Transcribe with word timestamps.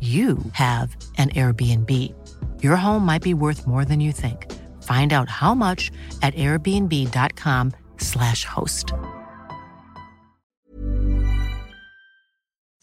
you 0.00 0.38
have 0.52 0.96
an 1.18 1.28
Airbnb. 1.30 1.90
Your 2.62 2.76
home 2.76 3.04
might 3.04 3.22
be 3.22 3.34
worth 3.34 3.66
more 3.66 3.84
than 3.84 4.00
you 4.00 4.12
think. 4.12 4.50
Find 4.82 5.12
out 5.12 5.28
how 5.28 5.54
much 5.54 5.90
at 6.22 6.32
airbnb.com/slash 6.34 8.46
host. 8.46 8.94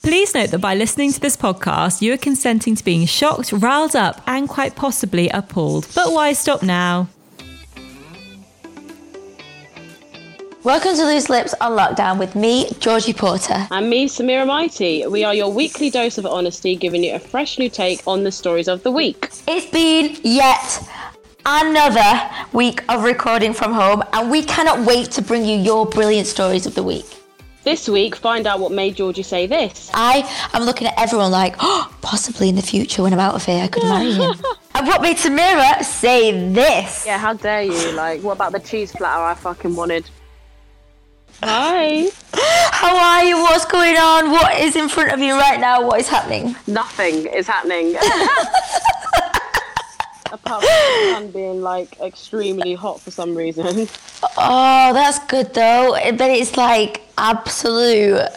Please 0.04 0.36
note 0.36 0.52
that 0.52 0.60
by 0.60 0.76
listening 0.76 1.12
to 1.12 1.20
this 1.20 1.36
podcast, 1.36 2.04
you 2.04 2.14
are 2.14 2.18
consenting 2.18 2.76
to 2.76 2.84
being 2.84 3.08
shocked, 3.08 3.52
riled 3.52 3.96
up, 3.96 4.22
and 4.28 4.48
quite 4.48 4.76
possibly 4.76 5.28
appalled. 5.30 5.88
But 5.96 6.12
why 6.12 6.34
stop 6.34 6.62
now? 6.62 7.10
Welcome 10.68 10.96
to 10.96 11.06
Loose 11.06 11.30
Lips 11.30 11.56
on 11.62 11.78
Lockdown 11.78 12.20
with 12.20 12.36
me, 12.36 12.70
Georgie 12.82 13.14
Porter. 13.14 13.70
And 13.72 13.90
me, 13.90 14.06
Samira 14.06 14.46
Mighty. 14.46 15.08
We 15.08 15.24
are 15.24 15.34
your 15.34 15.50
weekly 15.50 15.90
dose 15.90 16.18
of 16.18 16.26
honesty, 16.26 16.76
giving 16.76 17.06
you 17.06 17.16
a 17.16 17.20
fresh 17.20 17.58
new 17.58 17.70
take 17.70 18.06
on 18.06 18.26
the 18.26 18.34
stories 18.34 18.68
of 18.68 18.84
the 18.84 18.92
week. 18.92 19.30
It's 19.48 19.66
been 19.68 20.18
yet 20.24 20.86
another 21.46 22.30
week 22.52 22.84
of 22.90 23.06
recording 23.06 23.54
from 23.54 23.72
home, 23.72 24.04
and 24.12 24.30
we 24.30 24.44
cannot 24.44 24.86
wait 24.86 25.10
to 25.12 25.22
bring 25.22 25.46
you 25.46 25.58
your 25.58 25.86
brilliant 25.86 26.28
stories 26.28 26.66
of 26.66 26.76
the 26.76 26.84
week. 26.84 27.06
This 27.64 27.88
week, 27.88 28.18
find 28.18 28.46
out 28.46 28.60
what 28.60 28.74
made 28.74 28.98
Georgie 28.98 29.24
say 29.24 29.48
this. 29.48 29.90
I 29.94 30.30
am 30.54 30.64
looking 30.64 30.88
at 30.88 30.96
everyone 31.00 31.32
like, 31.32 31.56
oh, 31.62 31.90
possibly 32.02 32.50
in 32.50 32.56
the 32.56 32.62
future 32.62 33.04
when 33.04 33.14
I'm 33.14 33.22
out 33.22 33.36
of 33.36 33.46
here, 33.46 33.64
I 33.64 33.70
could 33.70 33.84
marry 33.84 34.12
him. 34.12 34.34
and 34.76 34.86
what 34.86 35.02
made 35.02 35.16
Samira 35.16 35.82
say 35.86 36.50
this? 36.52 37.06
Yeah, 37.06 37.20
how 37.20 37.36
dare 37.36 37.62
you? 37.62 37.94
Like, 37.94 38.22
what 38.22 38.34
about 38.34 38.52
the 38.52 38.60
cheese 38.60 38.92
platter 38.92 39.24
I 39.24 39.34
fucking 39.34 39.74
wanted? 39.74 40.10
Hi. 41.44 42.10
How 42.72 42.98
are 42.98 43.24
you? 43.24 43.38
What's 43.38 43.66
going 43.66 43.96
on? 43.96 44.32
What 44.32 44.60
is 44.60 44.76
in 44.76 44.90
front 44.90 45.12
of 45.12 45.20
you 45.20 45.34
right 45.38 45.60
now? 45.60 45.86
What 45.86 46.00
is 46.00 46.08
happening? 46.08 46.56
Nothing 46.66 47.28
is 47.28 47.46
happening. 47.46 47.96
Apart 50.32 50.62
from 50.62 50.62
the 50.62 51.12
sun 51.14 51.32
being 51.32 51.62
like 51.62 52.00
extremely 52.02 52.74
hot 52.74 53.00
for 53.00 53.12
some 53.12 53.36
reason. 53.36 53.88
Oh, 54.38 54.92
that's 54.94 55.20
good 55.28 55.54
though. 55.54 55.96
But 56.18 56.32
it's 56.32 56.58
like 56.58 57.02
absolute 57.18 58.28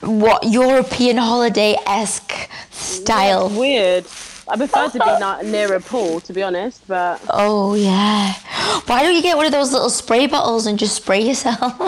what 0.00 0.44
European 0.44 1.16
holiday 1.18 1.76
esque 1.86 2.50
style. 2.70 3.46
It's 3.46 3.56
weird. 3.56 4.04
I 4.48 4.56
prefer 4.56 4.88
to 4.88 4.98
be 4.98 5.04
not 5.20 5.44
near 5.44 5.74
a 5.74 5.80
pool, 5.80 6.20
to 6.20 6.32
be 6.32 6.42
honest, 6.42 6.86
but 6.86 7.20
Oh 7.30 7.74
yeah. 7.74 8.34
Why 8.86 9.02
don't 9.02 9.14
you 9.14 9.22
get 9.22 9.36
one 9.36 9.46
of 9.46 9.52
those 9.52 9.72
little 9.72 9.90
spray 9.90 10.26
bottles 10.26 10.66
and 10.66 10.78
just 10.78 10.96
spray 10.96 11.20
yourself? 11.20 11.80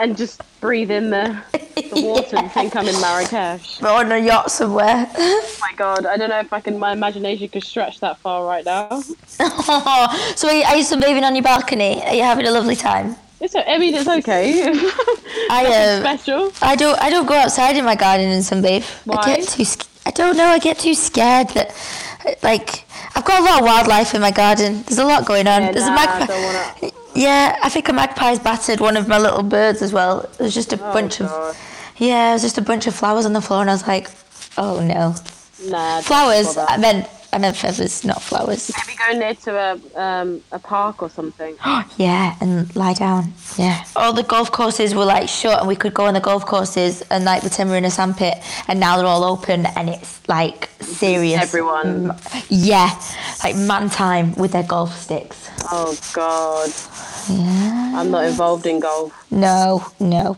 and 0.00 0.16
just 0.16 0.40
breathe 0.60 0.90
in 0.90 1.10
the, 1.10 1.38
the 1.52 2.02
water 2.02 2.36
and 2.36 2.50
think 2.50 2.74
I'm 2.74 2.88
in 2.88 2.98
Marrakesh. 3.00 3.82
or 3.82 3.88
on 3.88 4.10
a 4.10 4.18
yacht 4.18 4.50
somewhere. 4.50 5.06
Oh 5.16 5.56
my 5.60 5.72
god, 5.76 6.06
I 6.06 6.16
don't 6.16 6.30
know 6.30 6.40
if 6.40 6.52
I 6.52 6.60
can. 6.60 6.78
My 6.78 6.92
imagination 6.92 7.48
could 7.48 7.64
stretch 7.64 8.00
that 8.00 8.18
far 8.18 8.46
right 8.46 8.64
now. 8.64 9.00
so 9.00 10.48
are 10.48 10.54
you, 10.54 10.64
are 10.64 10.76
you 10.76 10.84
sunbathing 10.84 11.22
on 11.22 11.34
your 11.34 11.44
balcony? 11.44 12.02
Are 12.02 12.14
you 12.14 12.22
having 12.22 12.46
a 12.46 12.50
lovely 12.50 12.76
time? 12.76 13.16
It's. 13.40 13.54
I 13.54 13.78
mean, 13.78 13.94
it's 13.94 14.08
okay. 14.08 14.62
I 15.50 15.62
Nothing 15.62 15.72
uh, 15.72 16.00
special. 16.00 16.52
I 16.62 16.76
don't 16.76 16.98
I 17.00 17.10
don't 17.10 17.26
go 17.26 17.34
outside 17.34 17.76
in 17.76 17.84
my 17.84 17.94
garden 17.94 18.28
and 18.28 18.42
sunbathe. 18.42 18.84
Why? 19.04 19.16
I 19.16 19.36
get 19.36 19.48
too 19.48 19.64
I 20.06 20.10
don't 20.10 20.36
know. 20.36 20.46
I 20.46 20.58
get 20.58 20.78
too 20.78 20.94
scared 20.94 21.48
that 21.50 21.74
like 22.42 22.84
I've 23.14 23.24
got 23.24 23.40
a 23.40 23.44
lot 23.44 23.60
of 23.60 23.64
wildlife 23.66 24.14
in 24.14 24.20
my 24.20 24.30
garden. 24.30 24.82
There's 24.86 24.98
a 24.98 25.04
lot 25.04 25.26
going 25.26 25.46
on. 25.46 25.62
Yeah, 25.62 25.72
There's 25.72 25.86
nah, 25.86 25.92
a 25.92 25.96
magpie. 25.96 26.44
wanna- 26.44 26.92
Yeah, 27.14 27.58
I 27.62 27.68
think 27.68 27.88
a 27.88 27.92
magpie's 27.92 28.38
battered 28.38 28.80
one 28.80 28.96
of 28.96 29.08
my 29.08 29.18
little 29.18 29.42
birds 29.42 29.82
as 29.82 29.92
well. 29.92 30.28
There's 30.38 30.54
just 30.54 30.72
a 30.72 30.76
oh, 30.82 30.92
bunch 30.92 31.20
Oh, 31.20 31.26
God. 31.26 31.50
of 31.50 31.56
yeah, 31.98 32.30
it 32.30 32.32
was 32.34 32.42
just 32.42 32.56
a 32.58 32.62
bunch 32.62 32.86
of 32.86 32.94
flowers 32.94 33.26
on 33.26 33.32
the 33.34 33.40
floor, 33.42 33.60
and 33.60 33.68
I 33.70 33.74
was 33.74 33.86
like, 33.86 34.08
oh 34.56 34.80
no, 34.80 35.14
Nah. 35.68 36.00
flowers. 36.00 36.56
I 36.56 36.76
meant 36.78 37.06
I 37.32 37.38
meant 37.38 37.56
feathers, 37.56 38.04
not 38.04 38.22
flowers. 38.22 38.72
Maybe 38.86 38.98
go 38.98 39.18
near 39.18 39.34
to 39.34 39.56
a 39.56 40.00
um 40.00 40.42
a 40.52 40.58
park 40.58 41.02
or 41.02 41.10
something. 41.10 41.56
Yeah, 41.96 42.36
and 42.40 42.74
lie 42.74 42.94
down. 42.94 43.32
Yeah. 43.58 43.84
All 43.94 44.12
the 44.14 44.22
golf 44.22 44.50
courses 44.50 44.94
were 44.94 45.04
like 45.04 45.28
shut, 45.28 45.58
and 45.58 45.68
we 45.68 45.76
could 45.76 45.92
go 45.92 46.06
on 46.06 46.14
the 46.14 46.20
golf 46.20 46.46
courses 46.46 47.02
and 47.10 47.24
like 47.24 47.42
pretend 47.42 47.68
we 47.68 47.74
we're 47.74 47.78
in 47.78 47.84
a 47.84 47.90
sandpit. 47.90 48.34
And 48.68 48.80
now 48.80 48.96
they're 48.96 49.06
all 49.06 49.24
open, 49.24 49.66
and 49.66 49.90
it's 49.90 50.26
like 50.28 50.70
serious. 50.80 51.42
Everyone. 51.42 52.10
m- 52.10 52.18
yeah, 52.48 52.90
like 53.44 53.56
man 53.56 53.90
time 53.90 54.34
with 54.34 54.52
their 54.52 54.62
golf 54.62 54.96
sticks. 54.96 55.50
Oh 55.70 55.96
god. 56.14 56.70
Yeah. 57.28 58.00
I'm 58.00 58.10
not 58.10 58.24
involved 58.24 58.66
in 58.66 58.80
golf. 58.80 59.12
No, 59.30 59.84
no. 60.00 60.36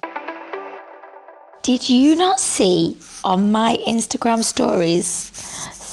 Did 1.63 1.89
you 1.89 2.17
not 2.17 2.41
see 2.41 2.99
on 3.23 3.53
my 3.53 3.79
Instagram 3.87 4.43
stories, 4.43 5.31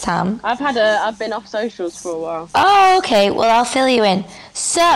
Sam? 0.09 0.39
I've 0.43 0.57
had 0.59 0.75
a. 0.75 0.99
I've 1.05 1.19
been 1.19 1.33
off 1.33 1.47
socials 1.47 2.01
for 2.01 2.11
a 2.11 2.19
while. 2.19 2.49
Oh, 2.55 2.97
okay. 2.99 3.29
Well, 3.29 3.49
I'll 3.55 3.71
fill 3.77 3.87
you 3.87 4.03
in. 4.03 4.25
So, 4.53 4.87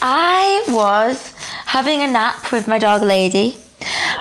I 0.00 0.64
was 0.68 1.32
having 1.66 2.02
a 2.02 2.06
nap 2.06 2.52
with 2.52 2.68
my 2.68 2.78
dog 2.78 3.02
lady. 3.02 3.56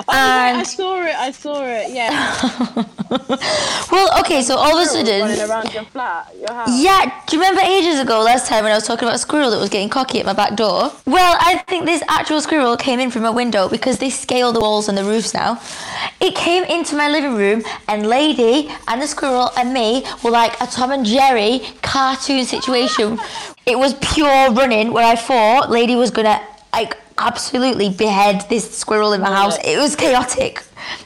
Oh, 0.07 0.41
wait, 0.44 0.53
I 0.55 0.63
saw 0.63 1.01
it. 1.05 1.16
I 1.16 1.31
saw 1.31 1.63
it. 1.66 1.91
Yeah. 1.91 2.11
well, 3.91 4.19
okay. 4.19 4.41
So 4.41 4.55
all 4.57 4.77
of 4.77 4.88
a 4.88 4.91
Running 4.91 5.35
sudden, 5.35 5.49
around 5.49 5.73
your 5.73 5.83
flat, 5.85 6.33
your 6.39 6.53
house. 6.53 6.69
yeah. 6.81 7.22
Do 7.27 7.35
you 7.38 7.41
remember 7.41 7.61
ages 7.61 7.99
ago, 7.99 8.22
last 8.22 8.47
time 8.47 8.63
when 8.63 8.72
I 8.72 8.75
was 8.75 8.85
talking 8.88 9.07
about 9.07 9.16
a 9.16 9.19
squirrel 9.19 9.51
that 9.51 9.59
was 9.59 9.69
getting 9.69 9.89
cocky 9.89 10.19
at 10.19 10.25
my 10.25 10.33
back 10.33 10.55
door? 10.55 10.91
Well, 11.05 11.38
I 11.39 11.57
think 11.67 11.85
this 11.85 12.03
actual 12.07 12.41
squirrel 12.41 12.77
came 12.77 12.99
in 12.99 13.11
from 13.11 13.25
a 13.25 13.31
window 13.31 13.69
because 13.69 13.97
they 13.99 14.09
scale 14.09 14.51
the 14.51 14.59
walls 14.59 14.89
and 14.89 14.97
the 14.97 15.03
roofs 15.03 15.33
now. 15.33 15.61
It 16.19 16.35
came 16.35 16.63
into 16.63 16.95
my 16.95 17.07
living 17.09 17.35
room, 17.35 17.63
and 17.88 18.07
Lady 18.07 18.69
and 18.88 19.01
the 19.01 19.07
squirrel 19.07 19.49
and 19.57 19.73
me 19.73 20.03
were 20.23 20.31
like 20.31 20.59
a 20.61 20.67
Tom 20.67 20.91
and 20.91 21.05
Jerry 21.05 21.61
cartoon 21.81 22.45
situation. 22.45 23.19
it 23.66 23.78
was 23.78 23.93
pure 23.95 24.51
running 24.51 24.91
where 24.93 25.05
I 25.05 25.16
thought 25.16 25.69
Lady 25.69 25.95
was 25.95 26.11
gonna 26.11 26.41
like 26.73 26.97
absolutely 27.28 27.90
behead 27.90 28.46
this 28.50 28.70
squirrel 28.78 29.14
in 29.14 29.22
my 29.22 29.34
house. 29.34 29.58
It 29.64 29.78
was 29.78 29.96
chaotic. 29.96 30.64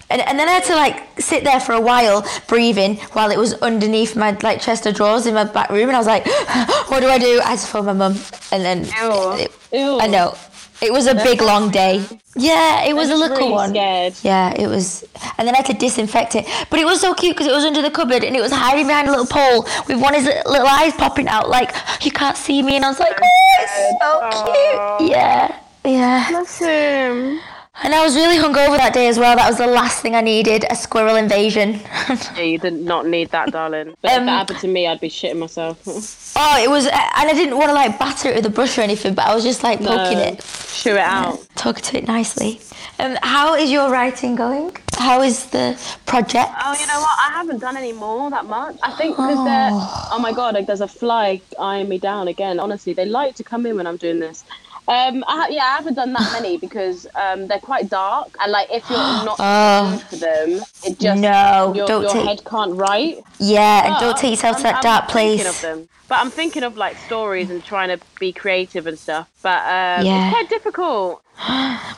And, 0.09 0.21
and 0.21 0.39
then 0.39 0.47
I 0.47 0.53
had 0.53 0.63
to 0.65 0.75
like 0.75 1.19
sit 1.21 1.43
there 1.43 1.59
for 1.59 1.73
a 1.73 1.81
while 1.81 2.25
breathing 2.47 2.95
while 3.13 3.29
it 3.31 3.37
was 3.37 3.53
underneath 3.55 4.15
my 4.15 4.37
like 4.41 4.61
chest 4.61 4.85
of 4.85 4.95
drawers 4.95 5.25
in 5.25 5.33
my 5.33 5.43
back 5.43 5.69
room 5.69 5.89
and 5.89 5.95
I 5.95 5.99
was 5.99 6.07
like, 6.07 6.25
what 6.89 7.01
do 7.01 7.07
I 7.07 7.17
do? 7.17 7.41
I 7.43 7.49
had 7.51 7.59
to 7.59 7.67
phone 7.67 7.85
my 7.85 7.93
mum 7.93 8.15
and 8.51 8.63
then 8.63 8.85
Ew. 8.85 9.31
it- 9.43 9.51
Ew. 9.73 9.99
I 9.99 10.07
know. 10.07 10.35
It 10.81 10.91
was 10.91 11.07
a 11.07 11.15
big 11.15 11.41
long 11.41 11.71
day. 11.71 12.03
Yeah, 12.35 12.83
it 12.83 12.93
was 12.93 13.09
a 13.09 13.15
little 13.15 13.37
really 13.37 13.49
one. 13.51 13.69
scared. 13.69 14.13
Yeah, 14.23 14.53
it 14.61 14.67
was, 14.67 15.05
and 15.37 15.47
then 15.47 15.55
I 15.55 15.59
had 15.59 15.65
to 15.67 15.73
disinfect 15.73 16.35
it. 16.35 16.45
But 16.69 16.79
it 16.79 16.85
was 16.85 16.99
so 16.99 17.13
cute 17.13 17.33
because 17.35 17.47
it 17.47 17.53
was 17.55 17.63
under 17.63 17.81
the 17.81 17.89
cupboard 17.89 18.25
and 18.25 18.35
it 18.35 18.41
was 18.41 18.51
hiding 18.51 18.85
behind 18.87 19.07
a 19.07 19.11
little 19.11 19.25
pole 19.25 19.63
with 19.87 20.01
one 20.01 20.13
of 20.13 20.21
his 20.23 20.33
little 20.45 20.67
eyes 20.67 20.91
popping 20.93 21.29
out, 21.29 21.47
like 21.49 21.73
you 22.03 22.11
can't 22.11 22.35
see 22.35 22.61
me. 22.61 22.75
And 22.75 22.83
I 22.83 22.89
was 22.89 22.99
like, 22.99 23.17
oh, 23.17 23.59
it's 23.61 24.01
so 24.01 24.99
cute. 24.99 25.11
Yeah, 25.11 25.57
yeah. 25.85 26.29
Bless 26.29 26.59
him. 26.59 27.39
And 27.83 27.93
I 27.93 28.01
was 28.05 28.15
really 28.15 28.37
hungover 28.37 28.77
that 28.77 28.93
day 28.93 29.09
as 29.09 29.19
well. 29.19 29.35
That 29.35 29.49
was 29.49 29.57
the 29.57 29.67
last 29.67 30.01
thing 30.01 30.15
I 30.15 30.21
needed—a 30.21 30.75
squirrel 30.75 31.15
invasion. 31.17 31.81
Yeah, 32.35 32.41
you 32.41 32.57
did 32.57 32.73
not 32.73 33.05
need 33.05 33.31
that, 33.31 33.51
darling. 33.51 33.95
But 34.01 34.11
Um, 34.13 34.19
if 34.21 34.25
that 34.27 34.31
happened 34.37 34.59
to 34.59 34.67
me, 34.69 34.87
I'd 34.87 35.01
be 35.01 35.09
shitting 35.09 35.37
myself. 35.39 35.77
oh, 36.37 36.63
it 36.63 36.69
was, 36.69 36.85
and 36.85 36.93
I 36.95 37.33
didn't 37.33 37.57
want 37.57 37.69
to 37.69 37.73
like 37.73 37.99
batter 37.99 38.29
it 38.29 38.35
with 38.35 38.45
a 38.45 38.49
brush 38.49 38.77
or 38.77 38.81
anything, 38.81 39.13
but 39.13 39.25
I 39.27 39.35
was 39.35 39.43
just 39.43 39.61
like 39.63 39.79
poking 39.79 40.17
No. 40.19 40.23
it, 40.23 40.39
Chew 40.73 40.91
it 40.91 40.99
out. 40.99 41.45
talking 41.55 41.83
to 41.83 41.97
it 41.97 42.07
nicely. 42.07 42.61
Um, 42.99 43.17
how 43.23 43.55
is 43.55 43.69
your 43.71 43.89
writing 43.91 44.35
going? 44.35 44.75
How 44.97 45.21
is 45.21 45.47
the 45.47 45.77
project? 46.05 46.49
Oh, 46.63 46.73
you 46.79 46.87
know 46.87 46.99
what? 47.01 47.19
I 47.27 47.31
haven't 47.33 47.59
done 47.59 47.75
any 47.75 47.91
more 47.91 48.29
that 48.29 48.45
much. 48.45 48.77
I 48.83 48.91
think 48.91 49.17
because 49.17 49.43
they're. 49.43 49.71
Oh 50.13 50.19
my 50.21 50.31
god! 50.31 50.53
Like, 50.55 50.65
there's 50.67 50.79
a 50.81 50.87
fly 50.87 51.41
eyeing 51.59 51.89
me 51.89 51.97
down 51.97 52.29
again. 52.29 52.57
Honestly, 52.61 52.93
they 52.93 53.05
like 53.05 53.35
to 53.35 53.43
come 53.43 53.65
in 53.65 53.75
when 53.75 53.85
I'm 53.85 53.97
doing 53.97 54.19
this. 54.19 54.45
Um, 54.87 55.23
I, 55.27 55.47
yeah, 55.49 55.63
I 55.63 55.75
haven't 55.77 55.95
done 55.95 56.13
that 56.13 56.31
many 56.33 56.57
because 56.57 57.07
um, 57.15 57.47
they're 57.47 57.59
quite 57.59 57.89
dark, 57.89 58.35
and 58.39 58.51
like 58.51 58.67
if 58.71 58.87
you're 58.89 58.97
not 59.25 59.37
Oh. 59.39 59.85
in 59.85 59.85
the 59.85 59.91
mood 59.95 60.01
for 60.03 60.15
them, 60.17 60.49
it 60.85 60.99
just 60.99 61.21
No, 61.21 61.73
your, 61.75 61.87
don't 61.87 62.03
your 62.03 62.11
take- 62.13 62.25
head 62.27 62.45
can't 62.45 62.73
write. 62.75 63.23
Yeah, 63.39 63.87
and 63.87 63.99
don't 63.99 64.17
take 64.17 64.31
yourself 64.31 64.57
to 64.57 64.67
I'm- 64.67 64.73
that 64.73 64.75
I'm 64.77 64.81
dark 64.83 65.07
place. 65.09 65.45
Of 65.47 65.61
them. 65.61 65.89
But 66.07 66.19
I'm 66.19 66.29
thinking 66.29 66.61
of 66.61 66.77
like 66.77 66.97
stories 66.97 67.49
and 67.49 67.63
trying 67.63 67.89
to 67.89 67.99
be 68.19 68.31
creative 68.31 68.85
and 68.85 68.97
stuff. 68.99 69.27
But 69.41 69.57
um, 69.63 70.05
Yeah. 70.05 70.27
it's 70.29 70.33
quite 70.35 70.49
difficult. 70.49 71.23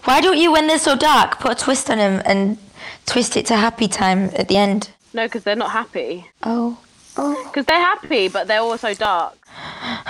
Why 0.06 0.22
don't 0.22 0.38
you, 0.38 0.50
when 0.52 0.68
they're 0.68 0.80
so 0.80 0.96
dark, 0.96 1.40
put 1.40 1.52
a 1.52 1.56
twist 1.56 1.90
on 1.90 1.98
them 1.98 2.22
and 2.26 2.58
twist 3.06 3.36
it 3.36 3.46
to 3.48 3.58
happy 3.58 3.90
time 3.90 4.32
at 4.36 4.48
the 4.48 4.56
end? 4.56 4.92
No, 5.14 5.26
because 5.26 5.44
they're 5.44 5.58
not 5.58 5.72
happy. 5.72 6.26
Oh. 6.44 6.78
Oh. 7.18 7.44
Because 7.48 7.66
they're 7.66 7.80
happy, 7.80 8.30
but 8.30 8.48
they're 8.48 8.62
also 8.62 8.94
dark. 8.94 9.37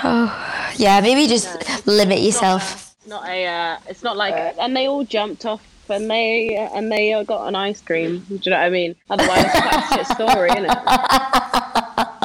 Oh, 0.04 0.72
yeah, 0.78 1.00
maybe 1.01 1.28
just 1.28 1.88
limit 1.88 2.19
yourself. 2.22 2.94
It's 3.00 3.07
not 3.07 3.28
a. 3.28 3.45
Uh, 3.45 3.78
it's 3.88 4.04
not 4.04 4.18
like. 4.18 4.34
and 4.60 4.75
they 4.75 4.88
all 4.88 5.04
jumped 5.04 5.45
off. 5.45 5.62
And 5.89 6.12
they 6.12 6.54
and 6.75 6.92
they 6.92 7.13
uh, 7.13 7.24
got 7.24 7.48
an 7.48 7.56
ice 7.56 7.80
cream. 7.80 8.19
Do 8.28 8.36
you 8.36 8.51
know 8.51 8.57
what 8.57 8.66
I 8.66 8.69
mean? 8.69 8.94
Otherwise, 9.10 9.45
it's 9.45 9.60
quite 9.62 9.84
a 9.89 9.95
shit 9.95 10.07
story, 10.07 10.50
isn't 10.50 10.66
it? 10.66 12.07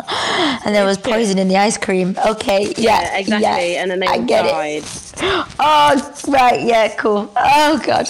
And 0.64 0.74
there 0.74 0.84
was 0.84 0.98
poison 0.98 1.38
in 1.38 1.48
the 1.48 1.56
ice 1.56 1.76
cream. 1.78 2.16
Okay, 2.26 2.72
yeah. 2.76 3.16
exactly. 3.16 3.72
yeah, 3.72 3.82
And 3.82 3.90
then 3.90 4.00
they 4.00 4.06
I 4.06 4.18
get 4.18 4.42
died. 4.42 4.82
it. 4.82 4.98
Oh, 5.58 6.12
right, 6.28 6.60
yeah, 6.62 6.94
cool. 6.96 7.32
Oh, 7.36 7.80
God. 7.84 8.08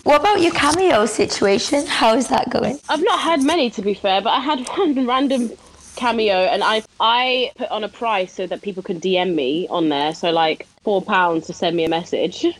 what 0.04 0.20
about 0.20 0.40
your 0.40 0.52
cameo 0.52 1.04
situation? 1.06 1.86
How 1.86 2.14
is 2.14 2.28
that 2.28 2.48
going? 2.50 2.78
I've 2.88 3.02
not 3.02 3.20
had 3.20 3.42
many 3.42 3.68
to 3.70 3.82
be 3.82 3.92
fair, 3.94 4.20
but 4.22 4.30
I 4.30 4.40
had 4.40 4.66
one 4.76 5.06
random 5.06 5.50
cameo, 5.96 6.34
and 6.34 6.62
I 6.62 6.82
I 7.00 7.52
put 7.56 7.70
on 7.70 7.84
a 7.84 7.88
price 7.88 8.32
so 8.32 8.46
that 8.46 8.62
people 8.62 8.82
can 8.82 9.00
DM 9.00 9.34
me 9.34 9.66
on 9.68 9.88
there. 9.88 10.14
So 10.14 10.30
like 10.30 10.66
four 10.82 11.02
pounds 11.02 11.46
to 11.46 11.52
send 11.52 11.76
me 11.76 11.84
a 11.84 11.88
message. 11.88 12.46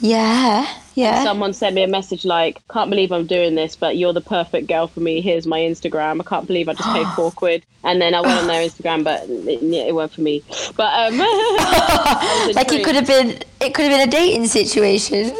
Yeah, 0.00 0.66
yeah. 0.96 1.22
Someone 1.22 1.52
sent 1.52 1.76
me 1.76 1.84
a 1.84 1.86
message 1.86 2.24
like, 2.24 2.60
"Can't 2.68 2.90
believe 2.90 3.12
I'm 3.12 3.26
doing 3.26 3.54
this, 3.54 3.76
but 3.76 3.96
you're 3.96 4.12
the 4.12 4.20
perfect 4.20 4.66
girl 4.66 4.88
for 4.88 4.98
me. 4.98 5.20
Here's 5.20 5.46
my 5.46 5.60
Instagram. 5.60 6.20
I 6.20 6.24
can't 6.24 6.48
believe 6.48 6.68
I 6.68 6.74
just 6.74 6.88
paid 6.88 7.06
four 7.16 7.30
quid." 7.30 7.64
And 7.84 8.02
then 8.02 8.12
I 8.12 8.20
went 8.20 8.40
on 8.40 8.48
their 8.48 8.68
Instagram, 8.68 9.04
but 9.04 9.22
it, 9.28 9.62
it 9.62 9.94
weren't 9.94 10.12
for 10.12 10.22
me. 10.22 10.42
But 10.76 10.92
um, 10.92 11.18
like 12.54 12.72
it 12.72 12.84
could 12.84 12.96
have 12.96 13.06
been, 13.06 13.38
it 13.60 13.74
could 13.74 13.84
have 13.84 13.92
been 13.92 14.08
a 14.08 14.10
dating 14.10 14.48
situation. 14.48 15.36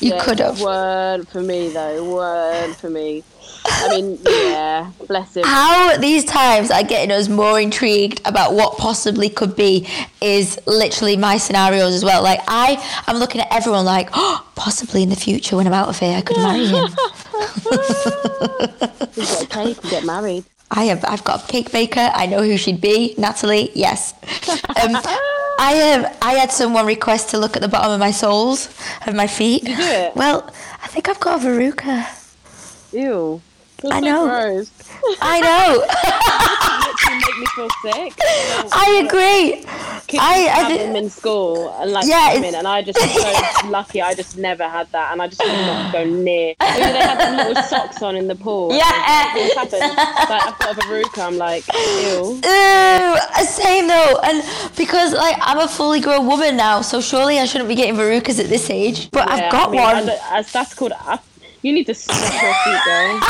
You 0.00 0.14
could 0.20 0.38
have. 0.40 0.60
Weren't 0.60 1.28
for 1.28 1.42
me 1.42 1.70
though. 1.70 2.14
Weren't 2.14 2.76
for 2.76 2.90
me. 2.90 3.24
I 3.64 3.88
mean, 3.88 4.18
yeah, 4.24 4.90
bless 5.06 5.36
him. 5.36 5.44
How 5.44 5.96
these 5.98 6.24
times 6.24 6.70
are 6.70 6.82
getting 6.82 7.10
us 7.10 7.28
more 7.28 7.60
intrigued 7.60 8.20
about 8.24 8.54
what 8.54 8.78
possibly 8.78 9.28
could 9.28 9.56
be 9.56 9.86
is 10.20 10.58
literally 10.66 11.16
my 11.16 11.38
scenarios 11.38 11.94
as 11.94 12.04
well. 12.04 12.22
Like 12.22 12.40
I, 12.46 12.82
I'm 13.06 13.16
looking 13.16 13.40
at 13.40 13.52
everyone 13.52 13.84
like, 13.84 14.10
oh, 14.14 14.46
possibly 14.54 15.02
in 15.02 15.08
the 15.08 15.16
future 15.16 15.56
when 15.56 15.66
I'm 15.66 15.72
out 15.72 15.88
of 15.88 15.98
here, 15.98 16.16
I 16.16 16.20
could 16.22 16.36
marry 16.38 16.66
him. 16.66 16.88
We 19.18 19.24
get 19.24 19.42
a 19.42 19.46
cake 19.46 19.78
and 19.82 19.90
get 19.90 20.04
married. 20.04 20.44
I 20.70 20.84
have, 20.84 21.04
I've 21.04 21.24
got 21.24 21.44
a 21.44 21.46
cake 21.48 21.72
baker. 21.72 22.10
I 22.14 22.26
know 22.26 22.42
who 22.42 22.56
she'd 22.56 22.80
be. 22.80 23.14
Natalie, 23.18 23.70
yes. 23.74 24.14
Um, 24.80 24.96
I 25.58 25.72
have, 25.72 26.16
I 26.22 26.34
had 26.34 26.52
someone 26.52 26.86
request 26.86 27.30
to 27.30 27.38
look 27.38 27.56
at 27.56 27.62
the 27.62 27.68
bottom 27.68 27.92
of 27.92 28.00
my 28.00 28.12
soles 28.12 28.68
of 29.06 29.14
my 29.14 29.26
feet. 29.26 29.64
do 29.64 29.72
it? 29.76 30.14
Well, 30.14 30.48
I 30.82 30.86
think 30.86 31.08
I've 31.08 31.20
got 31.20 31.42
a 31.42 31.44
verruca. 31.46 32.06
Ew. 32.92 33.42
Feels 33.78 33.92
I 33.92 34.00
so 34.00 34.06
know. 34.06 34.24
Gross. 34.26 34.70
I 35.20 35.40
know. 35.40 35.84
Feel 37.54 37.68
sick. 37.82 38.14
I 38.20 39.02
agree. 39.06 39.64
I- 40.20 40.48
I 40.52 40.68
did- 40.68 40.80
them 40.80 40.96
in 40.96 41.10
school 41.10 41.70
and 41.80 41.90
like 41.92 42.06
Yeah, 42.06 42.34
women, 42.34 42.54
and 42.54 42.66
I 42.68 42.82
just 42.82 42.98
was 43.00 43.12
so 43.62 43.68
lucky. 43.68 44.00
I 44.00 44.14
just 44.14 44.38
never 44.38 44.68
had 44.68 44.90
that, 44.92 45.12
and 45.12 45.20
I 45.20 45.26
just 45.28 45.40
could 45.40 45.48
not 45.52 45.92
go 45.92 46.04
near. 46.04 46.54
Maybe 46.60 46.80
they 46.92 46.98
had 47.00 47.18
them 47.18 47.36
little 47.48 47.62
socks 47.64 48.02
on 48.02 48.16
in 48.16 48.28
the 48.28 48.34
pool. 48.34 48.72
Yeah. 48.74 49.32
Things 49.34 49.52
happen. 49.54 49.80
Like 49.80 50.46
I've 50.46 50.58
got 50.58 50.76
a 50.78 50.80
verruca. 50.82 51.26
I'm 51.26 51.36
like, 51.36 51.64
ew. 51.72 52.40
Ew, 52.44 53.44
same 53.44 53.86
though, 53.88 54.18
and 54.24 54.42
because 54.76 55.12
like 55.12 55.36
I'm 55.40 55.58
a 55.58 55.68
fully 55.68 56.00
grown 56.00 56.26
woman 56.26 56.56
now, 56.56 56.80
so 56.80 57.00
surely 57.00 57.38
I 57.38 57.44
shouldn't 57.46 57.68
be 57.68 57.74
getting 57.74 57.94
verrucas 57.94 58.38
at 58.40 58.48
this 58.48 58.70
age. 58.70 59.10
But 59.10 59.26
Yeah, 59.28 59.34
I've 59.34 59.52
got 59.52 59.68
I 59.68 59.72
mean, 59.72 59.80
one. 59.80 60.08
I 60.10 60.38
as 60.38 60.52
that's 60.52 60.74
called. 60.74 60.92
I, 60.98 61.18
you 61.62 61.72
need 61.72 61.86
to 61.86 61.94
stretch 61.94 62.20
your 62.42 62.54
feet, 62.64 62.80
girl. 62.84 63.20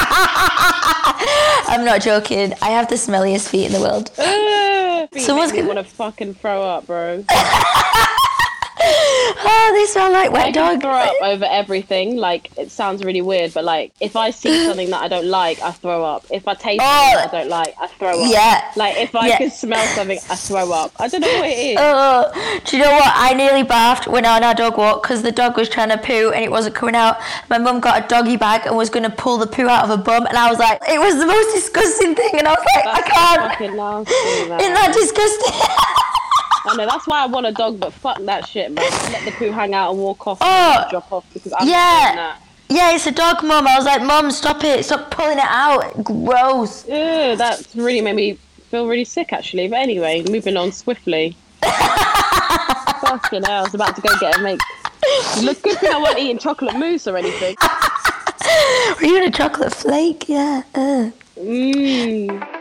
I'm 1.70 1.84
not 1.84 2.00
joking. 2.02 2.54
I 2.62 2.70
have 2.70 2.88
the 2.88 2.94
smelliest 2.96 3.48
feet 3.48 3.66
in 3.66 3.72
the 3.72 3.80
world. 3.80 4.10
Ugh, 4.18 5.08
feet 5.12 5.22
Someone's 5.22 5.52
gonna- 5.52 5.66
want 5.66 5.78
to 5.78 5.84
fucking 5.84 6.34
throw 6.34 6.62
up, 6.62 6.86
bro. 6.86 7.24
Oh, 8.80 9.70
they 9.74 9.86
smell 9.86 10.10
like 10.12 10.30
wet 10.32 10.54
can 10.54 10.78
dog. 10.78 10.80
throw 10.82 10.90
up 10.90 11.14
over 11.22 11.44
everything. 11.44 12.16
Like 12.16 12.50
it 12.56 12.70
sounds 12.70 13.04
really 13.04 13.20
weird, 13.22 13.54
but 13.54 13.64
like 13.64 13.92
if 14.00 14.16
I 14.16 14.30
see 14.30 14.64
something 14.66 14.90
that 14.90 15.02
I 15.02 15.08
don't 15.08 15.26
like, 15.26 15.60
I 15.62 15.72
throw 15.72 16.04
up. 16.04 16.24
If 16.30 16.46
I 16.48 16.54
taste 16.54 16.80
oh. 16.82 17.10
something 17.12 17.30
that 17.30 17.34
I 17.34 17.38
don't 17.40 17.50
like, 17.50 17.74
I 17.80 17.86
throw 17.88 18.22
up. 18.22 18.30
Yeah. 18.30 18.70
Like 18.76 18.96
if 18.96 19.14
I 19.14 19.28
Yeah. 19.28 19.38
can 19.38 19.50
smell 19.50 19.84
something, 19.94 20.18
I 20.30 20.36
throw 20.36 20.72
up. 20.72 20.92
I 20.98 21.08
don't 21.08 21.20
know 21.20 21.28
what 21.38 21.48
it 21.48 21.58
is. 21.58 21.76
Oh, 21.80 22.60
do 22.64 22.76
you 22.76 22.82
know 22.84 22.90
what? 22.92 23.12
I 23.14 23.34
nearly 23.34 23.62
barfed 23.64 24.06
when 24.06 24.24
on 24.26 24.42
our 24.42 24.54
dog 24.54 24.76
walk 24.78 25.02
because 25.02 25.22
the 25.22 25.32
dog 25.32 25.56
was 25.56 25.68
trying 25.68 25.90
to 25.90 25.98
poo 25.98 26.30
and 26.34 26.44
it 26.44 26.50
wasn't 26.50 26.74
coming 26.74 26.94
out. 26.94 27.16
My 27.48 27.58
mum 27.58 27.80
got 27.80 28.04
a 28.04 28.08
doggy 28.08 28.36
bag 28.36 28.66
and 28.66 28.76
was 28.76 28.90
going 28.90 29.04
to 29.04 29.10
pull 29.10 29.38
the 29.38 29.46
poo 29.46 29.68
out 29.68 29.84
of 29.84 29.90
her 29.90 30.02
bum, 30.02 30.26
and 30.26 30.36
I 30.36 30.48
was 30.50 30.58
like, 30.58 30.80
it 30.88 30.98
was 30.98 31.16
the 31.18 31.26
most 31.26 31.54
disgusting 31.54 32.14
thing, 32.14 32.30
and 32.38 32.46
I 32.48 32.52
was 32.52 32.66
like, 32.76 32.86
I 32.86 33.00
can't. 33.02 33.76
nasty. 33.76 34.12
Isn't 34.64 34.74
that 34.74 34.92
disgusting? 34.94 36.07
I 36.68 36.76
know 36.76 36.86
that's 36.86 37.06
why 37.06 37.22
I 37.22 37.26
want 37.26 37.46
a 37.46 37.52
dog, 37.52 37.80
but 37.80 37.92
fuck 37.92 38.18
that 38.24 38.46
shit, 38.46 38.70
man. 38.72 38.84
Let 39.12 39.24
the 39.24 39.30
poo 39.32 39.50
hang 39.50 39.74
out 39.74 39.90
and 39.92 39.98
walk 40.00 40.26
off, 40.26 40.38
Oh, 40.40 40.78
and 40.82 40.90
drop 40.90 41.10
off 41.12 41.24
because 41.32 41.52
I'm 41.58 41.66
yeah. 41.68 42.06
doing 42.06 42.16
that. 42.16 42.40
yeah, 42.68 42.94
it's 42.94 43.06
a 43.06 43.12
dog, 43.12 43.42
mum. 43.42 43.66
I 43.66 43.76
was 43.76 43.84
like, 43.86 44.02
mum, 44.02 44.30
stop 44.30 44.62
it, 44.64 44.84
stop 44.84 45.10
pulling 45.10 45.38
it 45.38 45.44
out. 45.48 46.04
Gross. 46.04 46.86
Ew, 46.86 47.36
that's 47.36 47.74
really 47.74 48.00
made 48.00 48.16
me 48.16 48.38
feel 48.70 48.86
really 48.86 49.04
sick, 49.04 49.32
actually. 49.32 49.68
But 49.68 49.76
anyway, 49.78 50.22
moving 50.30 50.56
on 50.56 50.72
swiftly. 50.72 51.36
fucking 51.62 53.42
hell, 53.44 53.60
I 53.60 53.62
was 53.62 53.74
about 53.74 53.96
to 53.96 54.02
go 54.02 54.10
get 54.18 54.36
a 54.38 54.42
make. 54.42 54.60
Look, 55.42 55.62
good 55.62 55.78
thing 55.78 55.92
I 55.92 55.98
wasn't 55.98 56.18
eating 56.20 56.38
chocolate 56.38 56.76
mousse 56.76 57.06
or 57.06 57.16
anything. 57.16 57.56
Were 59.00 59.06
you 59.06 59.16
in 59.18 59.24
a 59.24 59.30
chocolate 59.30 59.72
flake? 59.74 60.28
Yeah. 60.28 60.62
Uh. 60.74 61.10
Mmm. 61.38 62.57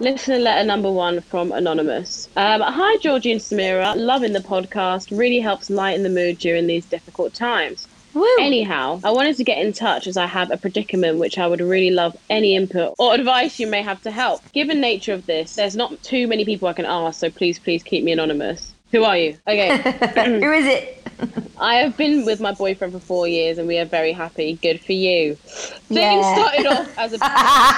Listener 0.00 0.38
letter 0.38 0.66
number 0.66 0.90
one 0.90 1.20
from 1.20 1.52
Anonymous. 1.52 2.28
Um, 2.36 2.60
Hi, 2.62 2.96
Georgie 2.98 3.30
and 3.32 3.40
Samira. 3.40 3.94
Loving 3.96 4.32
the 4.32 4.40
podcast. 4.40 5.16
Really 5.16 5.38
helps 5.38 5.70
lighten 5.70 6.02
the 6.02 6.08
mood 6.08 6.38
during 6.38 6.66
these 6.66 6.84
difficult 6.86 7.34
times. 7.34 7.86
Woo. 8.14 8.26
Anyhow, 8.40 9.00
I 9.04 9.10
wanted 9.10 9.36
to 9.36 9.44
get 9.44 9.58
in 9.64 9.72
touch 9.72 10.06
as 10.06 10.16
I 10.16 10.26
have 10.26 10.50
a 10.50 10.56
predicament 10.56 11.18
which 11.18 11.38
I 11.38 11.46
would 11.46 11.60
really 11.60 11.90
love 11.90 12.16
any 12.28 12.54
input 12.56 12.94
or 12.98 13.14
advice 13.18 13.60
you 13.60 13.66
may 13.66 13.82
have 13.82 14.02
to 14.02 14.10
help. 14.10 14.40
Given 14.52 14.80
nature 14.80 15.12
of 15.12 15.24
this, 15.26 15.54
there's 15.54 15.76
not 15.76 16.02
too 16.02 16.26
many 16.26 16.44
people 16.44 16.68
I 16.68 16.72
can 16.74 16.84
ask, 16.84 17.20
so 17.20 17.30
please, 17.30 17.58
please 17.58 17.82
keep 17.82 18.02
me 18.04 18.12
anonymous. 18.12 18.72
Who 18.90 19.04
are 19.04 19.16
you? 19.16 19.38
Okay. 19.46 19.76
Who 20.40 20.52
is 20.52 20.66
it? 20.66 21.06
I 21.58 21.76
have 21.76 21.96
been 21.96 22.26
with 22.26 22.40
my 22.40 22.52
boyfriend 22.52 22.92
for 22.92 22.98
four 22.98 23.28
years 23.28 23.56
and 23.56 23.66
we 23.68 23.78
are 23.78 23.84
very 23.86 24.12
happy. 24.12 24.54
Good 24.60 24.80
for 24.80 24.92
you. 24.92 25.36
Things 25.36 26.00
Yeah. 26.00 26.34
started 26.34 26.66
off 26.66 26.98
as 26.98 27.12
a 27.14 27.18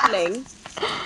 fling 0.08 0.44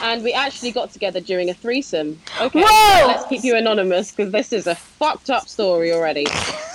and 0.02 0.22
we 0.22 0.32
actually 0.32 0.70
got 0.70 0.92
together 0.92 1.20
during 1.20 1.50
a 1.50 1.54
threesome. 1.54 2.20
Okay, 2.40 2.62
Whoa! 2.64 3.06
let's 3.06 3.26
keep 3.26 3.44
you 3.44 3.56
anonymous 3.56 4.12
because 4.12 4.32
this 4.32 4.52
is 4.52 4.66
a 4.66 4.74
fucked 4.74 5.30
up 5.30 5.48
story 5.48 5.92
already. 5.92 6.26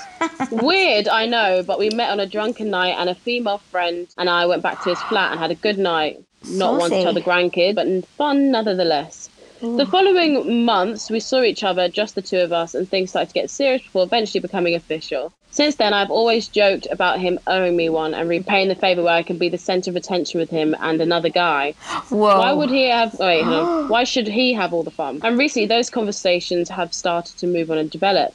Weird, 0.52 1.08
I 1.08 1.26
know, 1.26 1.64
but 1.64 1.80
we 1.80 1.90
met 1.90 2.10
on 2.10 2.20
a 2.20 2.26
drunken 2.26 2.70
night 2.70 2.96
and 2.98 3.10
a 3.10 3.16
female 3.16 3.58
friend 3.58 4.08
and 4.18 4.30
I 4.30 4.46
went 4.46 4.64
back 4.64 4.82
to 4.84 4.90
his 4.90 5.02
flat 5.04 5.32
and 5.32 5.40
had 5.40 5.52
a 5.52 5.56
good 5.56 5.78
night. 5.78 6.24
Not 6.48 6.78
one 6.80 6.92
to 6.92 7.04
tell 7.04 7.14
the 7.14 7.22
grandkids, 7.22 7.76
but 7.76 8.06
fun 8.18 8.52
nonetheless. 8.52 9.30
The 9.62 9.86
following 9.86 10.66
months, 10.66 11.10
we 11.10 11.22
saw 11.22 11.42
each 11.42 11.64
other, 11.64 11.88
just 11.88 12.16
the 12.16 12.22
two 12.22 12.40
of 12.40 12.52
us, 12.52 12.76
and 12.76 12.90
things 12.90 13.12
started 13.12 13.30
to 13.30 13.34
get 13.34 13.50
serious 13.50 13.82
before 13.82 14.04
eventually 14.04 14.42
becoming 14.42 14.76
official. 14.76 15.32
Since 15.54 15.76
then, 15.76 15.94
I've 15.94 16.10
always 16.10 16.48
joked 16.48 16.88
about 16.90 17.20
him 17.20 17.40
owing 17.46 17.76
me 17.76 17.88
one 17.88 18.16
and 18.16 18.28
repaying 18.28 18.70
the 18.70 18.76
favour 18.76 19.04
where 19.04 19.14
I 19.14 19.22
can 19.22 19.38
be 19.38 19.50
the 19.50 19.58
centre 19.60 19.92
of 19.92 19.96
attention 19.96 20.40
with 20.40 20.50
him 20.50 20.76
and 20.80 21.00
another 21.00 21.30
guy. 21.30 21.76
Whoa. 22.10 22.40
Why 22.40 22.52
would 22.52 22.72
he 22.72 22.90
have? 22.90 23.16
oh, 23.20 23.28
Wait, 23.28 23.44
on. 23.44 23.88
Why 23.88 24.04
should 24.04 24.28
he 24.28 24.54
have 24.54 24.74
all 24.74 24.82
the 24.82 24.90
fun? 24.90 25.20
And 25.24 25.38
recently, 25.38 25.68
those 25.68 25.92
conversations 25.92 26.70
have 26.70 26.92
started 26.92 27.38
to 27.38 27.46
move 27.46 27.70
on 27.70 27.78
and 27.78 27.92
develop. 27.92 28.34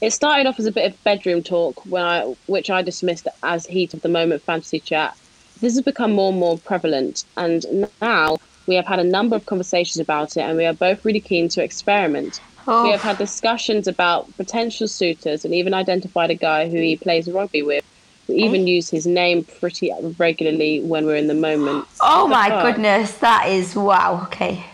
It 0.00 0.12
started 0.12 0.46
off 0.48 0.58
as 0.58 0.66
a 0.66 0.72
bit 0.72 0.90
of 0.90 1.04
bedroom 1.04 1.44
talk, 1.44 1.86
when 1.86 2.02
I, 2.02 2.34
which 2.46 2.70
I 2.70 2.82
dismissed 2.82 3.28
as 3.44 3.66
heat 3.66 3.94
of 3.94 4.02
the 4.02 4.08
moment 4.08 4.42
fantasy 4.42 4.80
chat. 4.80 5.16
This 5.60 5.74
has 5.74 5.82
become 5.82 6.12
more 6.12 6.30
and 6.30 6.40
more 6.40 6.58
prevalent, 6.58 7.24
and 7.36 7.64
now 8.00 8.38
we 8.66 8.74
have 8.74 8.86
had 8.86 8.98
a 8.98 9.04
number 9.04 9.36
of 9.36 9.46
conversations 9.46 10.00
about 10.00 10.36
it, 10.36 10.40
and 10.40 10.56
we 10.56 10.64
are 10.64 10.72
both 10.72 11.04
really 11.04 11.20
keen 11.20 11.48
to 11.50 11.62
experiment. 11.62 12.40
Oh. 12.66 12.84
We 12.84 12.90
have 12.90 13.02
had 13.02 13.18
discussions 13.18 13.88
about 13.88 14.34
potential 14.36 14.88
suitors 14.88 15.44
and 15.44 15.54
even 15.54 15.74
identified 15.74 16.30
a 16.30 16.34
guy 16.34 16.68
who 16.68 16.76
he 16.76 16.96
plays 16.96 17.28
rugby 17.30 17.62
with, 17.62 17.84
We 18.28 18.36
even 18.36 18.62
oh. 18.62 18.66
use 18.66 18.88
his 18.88 19.06
name 19.06 19.44
pretty 19.44 19.92
regularly 20.18 20.80
when 20.80 21.06
we're 21.06 21.16
in 21.16 21.26
the 21.26 21.34
moment. 21.34 21.86
Oh 22.00 22.28
my 22.28 22.48
goodness, 22.62 23.18
that 23.18 23.48
is 23.48 23.74
wow. 23.74 24.22
Okay. 24.24 24.64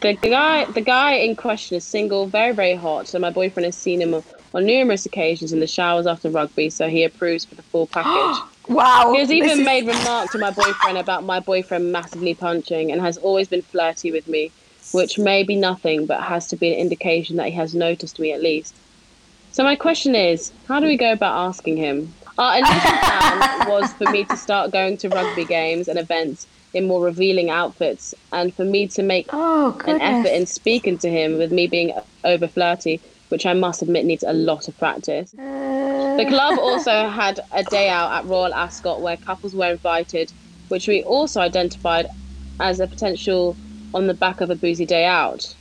The 0.00 0.14
guy, 0.14 0.64
the 0.66 0.82
guy 0.82 1.14
in 1.14 1.36
question 1.36 1.76
is 1.76 1.84
single, 1.84 2.26
very, 2.26 2.52
very 2.52 2.74
hot. 2.74 3.08
So 3.08 3.18
my 3.18 3.30
boyfriend 3.30 3.64
has 3.64 3.76
seen 3.76 4.02
him 4.02 4.14
on, 4.14 4.22
on 4.54 4.66
numerous 4.66 5.06
occasions 5.06 5.52
in 5.52 5.60
the 5.60 5.66
showers 5.66 6.06
after 6.06 6.28
rugby. 6.28 6.68
So 6.70 6.88
he 6.88 7.02
approves 7.02 7.44
for 7.44 7.54
the 7.54 7.62
full 7.62 7.86
package. 7.86 8.42
Wow. 8.68 9.12
He 9.12 9.20
has 9.20 9.30
even 9.30 9.60
is- 9.60 9.64
made 9.64 9.86
remarks 9.86 10.32
to 10.32 10.38
my 10.38 10.50
boyfriend 10.50 10.98
about 10.98 11.22
my 11.22 11.38
boyfriend 11.38 11.92
massively 11.92 12.34
punching 12.34 12.90
and 12.90 13.00
has 13.00 13.16
always 13.16 13.46
been 13.46 13.62
flirty 13.62 14.10
with 14.10 14.26
me, 14.26 14.50
which 14.92 15.18
may 15.18 15.42
be 15.42 15.56
nothing, 15.56 16.06
but 16.06 16.22
has 16.22 16.46
to 16.48 16.56
be 16.56 16.72
an 16.72 16.78
indication 16.78 17.36
that 17.36 17.48
he 17.48 17.54
has 17.54 17.74
noticed 17.74 18.18
me 18.18 18.32
at 18.32 18.42
least. 18.42 18.74
So 19.52 19.64
my 19.64 19.76
question 19.76 20.14
is, 20.14 20.52
how 20.68 20.80
do 20.80 20.86
we 20.86 20.96
go 20.96 21.12
about 21.12 21.48
asking 21.48 21.76
him? 21.76 22.12
Our 22.38 22.58
initial 22.58 22.90
plan 23.02 23.68
was 23.68 23.92
for 23.94 24.10
me 24.10 24.24
to 24.24 24.36
start 24.36 24.70
going 24.70 24.98
to 24.98 25.08
rugby 25.08 25.44
games 25.44 25.88
and 25.88 25.98
events 25.98 26.46
in 26.74 26.86
more 26.86 27.02
revealing 27.02 27.48
outfits, 27.48 28.14
and 28.32 28.52
for 28.52 28.64
me 28.64 28.86
to 28.88 29.02
make 29.02 29.28
Oh 29.32 29.80
an 29.86 30.00
effort 30.02 30.28
in 30.28 30.44
speaking 30.46 30.98
to 30.98 31.10
him 31.10 31.38
with 31.38 31.50
me 31.50 31.66
being 31.66 31.92
over 32.24 32.46
flirty, 32.46 33.00
which 33.30 33.46
I 33.46 33.54
must 33.54 33.80
admit 33.80 34.04
needs 34.04 34.22
a 34.22 34.34
lot 34.34 34.68
of 34.68 34.76
practice. 34.78 35.30
The 35.30 36.24
uh. 36.26 36.28
club 36.28 36.58
also 36.60 37.08
had 37.08 37.40
a 37.52 37.64
day 37.64 37.88
out 37.88 38.12
at 38.12 38.26
Royal 38.26 38.52
Ascot 38.52 39.00
where 39.00 39.16
couples 39.16 39.54
were 39.54 39.70
invited, 39.70 40.30
which 40.68 40.86
we 40.86 41.02
also 41.02 41.40
identified 41.40 42.08
as 42.60 42.80
a 42.80 42.86
potential 42.86 43.56
on 43.94 44.06
the 44.06 44.14
back 44.14 44.40
of 44.40 44.50
a 44.50 44.56
boozy 44.56 44.86
day 44.86 45.04
out. 45.04 45.54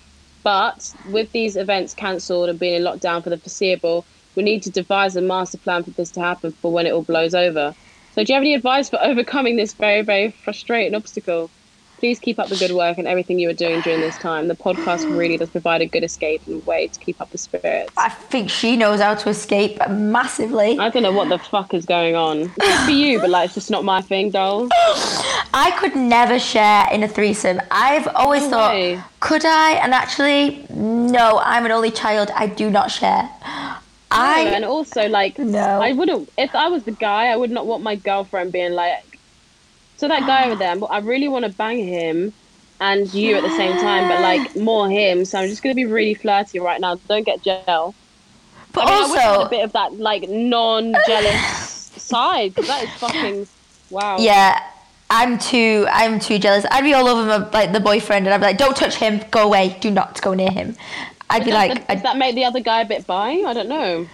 But 0.43 0.93
with 1.03 1.31
these 1.31 1.55
events 1.55 1.93
cancelled 1.93 2.49
and 2.49 2.59
being 2.59 2.75
in 2.75 2.83
lockdown 2.83 3.23
for 3.23 3.29
the 3.29 3.37
foreseeable, 3.37 4.05
we 4.35 4.43
need 4.43 4.61
to 4.63 4.71
devise 4.71 5.15
a 5.15 5.21
master 5.21 5.57
plan 5.57 5.83
for 5.83 5.91
this 5.91 6.11
to 6.11 6.21
happen 6.21 6.51
for 6.61 6.71
when 6.71 6.85
it 6.85 6.93
all 6.93 7.03
blows 7.03 7.33
over. 7.33 7.73
So, 8.11 8.23
do 8.23 8.31
you 8.31 8.35
have 8.35 8.43
any 8.43 8.53
advice 8.53 8.89
for 8.89 8.99
overcoming 9.03 9.55
this 9.55 9.73
very, 9.73 10.01
very 10.01 10.31
frustrating 10.43 10.95
obstacle? 10.95 11.51
Please 11.97 12.19
keep 12.19 12.39
up 12.39 12.49
the 12.49 12.55
good 12.57 12.71
work 12.71 12.97
and 12.97 13.07
everything 13.07 13.39
you 13.39 13.49
are 13.49 13.53
doing 13.53 13.81
during 13.81 13.99
this 14.01 14.17
time. 14.17 14.47
The 14.47 14.55
podcast 14.55 15.03
really 15.17 15.37
does 15.37 15.49
provide 15.49 15.81
a 15.81 15.85
good 15.85 16.03
escape 16.03 16.41
and 16.45 16.65
way 16.65 16.87
to 16.87 16.99
keep 16.99 17.19
up 17.21 17.29
the 17.31 17.37
spirits. 17.37 17.91
I 17.97 18.09
think 18.09 18.49
she 18.49 18.75
knows 18.75 18.99
how 18.99 19.15
to 19.15 19.29
escape 19.29 19.79
massively. 19.89 20.77
I 20.77 20.89
don't 20.89 21.03
know 21.03 21.11
what 21.11 21.29
the 21.29 21.39
fuck 21.39 21.73
is 21.73 21.85
going 21.85 22.15
on. 22.15 22.47
Good 22.59 22.79
for 22.85 22.91
you, 22.91 23.19
but 23.19 23.29
like 23.29 23.45
it's 23.45 23.55
just 23.55 23.71
not 23.71 23.83
my 23.83 24.01
thing, 24.01 24.29
doll. 24.29 24.67
I 25.53 25.71
could 25.79 25.95
never 25.95 26.37
share 26.37 26.85
in 26.91 27.03
a 27.03 27.07
threesome. 27.07 27.61
I've 27.71 28.07
always 28.09 28.43
No 28.43 28.49
thought, 28.49 28.73
way. 28.73 28.99
could 29.21 29.45
I? 29.45 29.71
And 29.83 29.93
actually, 29.93 30.65
no, 30.69 31.39
I'm 31.43 31.65
an 31.65 31.71
only 31.71 31.91
child. 31.91 32.29
I 32.35 32.47
do 32.47 32.69
not 32.69 32.91
share. 32.91 33.29
I 34.11 34.41
and 34.53 34.63
also 34.63 35.07
like 35.09 35.39
No. 35.39 35.59
I 35.81 35.91
wouldn't 35.93 36.29
if 36.37 36.53
I 36.55 36.67
was 36.67 36.83
the 36.83 36.91
guy, 36.91 37.27
I 37.27 37.35
would 37.35 37.51
not 37.51 37.65
want 37.65 37.83
my 37.83 37.95
girlfriend 37.95 38.51
being 38.51 38.73
like 38.73 39.14
so 39.97 40.07
that 40.07 40.25
guy 40.25 40.45
over 40.45 40.55
there, 40.55 40.75
I 40.89 40.99
really 40.99 41.27
want 41.27 41.45
to 41.45 41.51
bang 41.51 41.85
him 41.85 42.33
and 42.81 43.13
you 43.13 43.35
at 43.35 43.43
the 43.43 43.55
same 43.55 43.77
time, 43.79 44.09
but 44.09 44.21
like 44.21 44.55
more 44.55 44.89
him. 44.89 45.25
So 45.25 45.39
I'm 45.39 45.49
just 45.49 45.63
gonna 45.63 45.75
be 45.75 45.85
really 45.85 46.13
flirty 46.13 46.59
right 46.59 46.79
now. 46.81 46.95
Don't 47.07 47.23
get 47.23 47.41
gel. 47.41 47.95
but 48.73 48.85
I 48.85 48.85
mean, 48.85 48.93
I 48.93 49.11
wish 49.11 49.19
I 49.19 49.25
also, 49.27 49.45
a 49.45 49.49
bit 49.49 49.63
of 49.63 49.71
that 49.73 49.93
like 49.93 50.29
non-jealous 50.29 51.41
side. 51.97 52.55
that 52.55 52.83
is 52.83 52.89
fucking 52.91 53.47
wow. 53.89 54.17
yeah, 54.19 54.61
I'm 55.09 55.37
too, 55.37 55.87
I'm 55.89 56.19
too 56.19 56.39
jealous. 56.39 56.65
I'd 56.71 56.83
be 56.83 56.93
all 56.93 57.07
over 57.07 57.25
my 57.25 57.49
like 57.51 57.71
the 57.71 57.79
boyfriend, 57.79 58.27
and 58.27 58.33
I'd 58.33 58.39
be 58.39 58.45
like, 58.45 58.57
don't 58.57 58.75
touch 58.75 58.95
him, 58.95 59.21
go 59.31 59.43
away, 59.43 59.77
do 59.79 59.91
not 59.91 60.21
go 60.21 60.33
near 60.33 60.51
him. 60.51 60.75
I'd 61.29 61.45
be 61.45 61.51
like, 61.51 61.87
does 61.87 62.03
that 62.03 62.17
make 62.17 62.35
the 62.35 62.45
other 62.45 62.59
guy 62.59 62.81
a 62.81 62.85
bit 62.85 63.07
bi? 63.07 63.43
I 63.45 63.53
don't 63.53 63.69
know. 63.69 64.07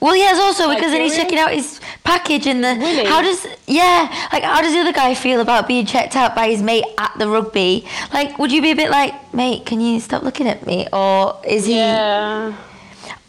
Well, 0.00 0.16
yes, 0.16 0.38
also 0.40 0.66
Like, 0.66 0.78
because 0.78 0.92
then 0.92 1.02
he's 1.02 1.14
checking 1.14 1.38
out 1.38 1.52
his 1.52 1.78
package 2.04 2.46
in 2.46 2.62
the. 2.62 2.74
Really? 2.78 3.04
How 3.04 3.20
does 3.20 3.46
yeah? 3.66 4.08
Like, 4.32 4.42
how 4.42 4.62
does 4.62 4.72
the 4.72 4.80
other 4.80 4.92
guy 4.92 5.14
feel 5.14 5.40
about 5.40 5.68
being 5.68 5.84
checked 5.84 6.16
out 6.16 6.34
by 6.34 6.48
his 6.48 6.62
mate 6.62 6.84
at 6.98 7.12
the 7.18 7.28
rugby? 7.28 7.86
Like, 8.12 8.38
would 8.38 8.50
you 8.50 8.62
be 8.62 8.70
a 8.70 8.76
bit 8.76 8.90
like, 8.90 9.34
mate, 9.34 9.66
can 9.66 9.80
you 9.80 10.00
stop 10.00 10.22
looking 10.22 10.48
at 10.48 10.66
me, 10.66 10.86
or 10.92 11.38
is 11.46 11.66
he? 11.66 11.76
Yeah. 11.76 12.56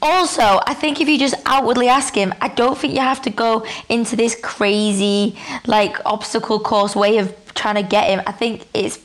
Also, 0.02 0.42
I 0.42 0.74
think 0.74 1.00
if 1.00 1.08
you 1.08 1.20
just 1.20 1.36
outwardly 1.46 1.88
ask 1.88 2.16
him, 2.16 2.34
I 2.42 2.48
don't 2.48 2.76
think 2.76 2.94
you 2.94 3.02
have 3.02 3.22
to 3.24 3.30
go 3.30 3.66
into 3.88 4.16
this 4.16 4.36
crazy 4.42 5.38
like 5.68 5.96
obstacle 6.06 6.60
course 6.60 6.96
way 6.96 7.18
of 7.18 7.36
trying 7.54 7.76
to 7.76 7.84
get 7.84 8.08
him. 8.10 8.22
I 8.26 8.32
think 8.32 8.66
it's 8.74 8.98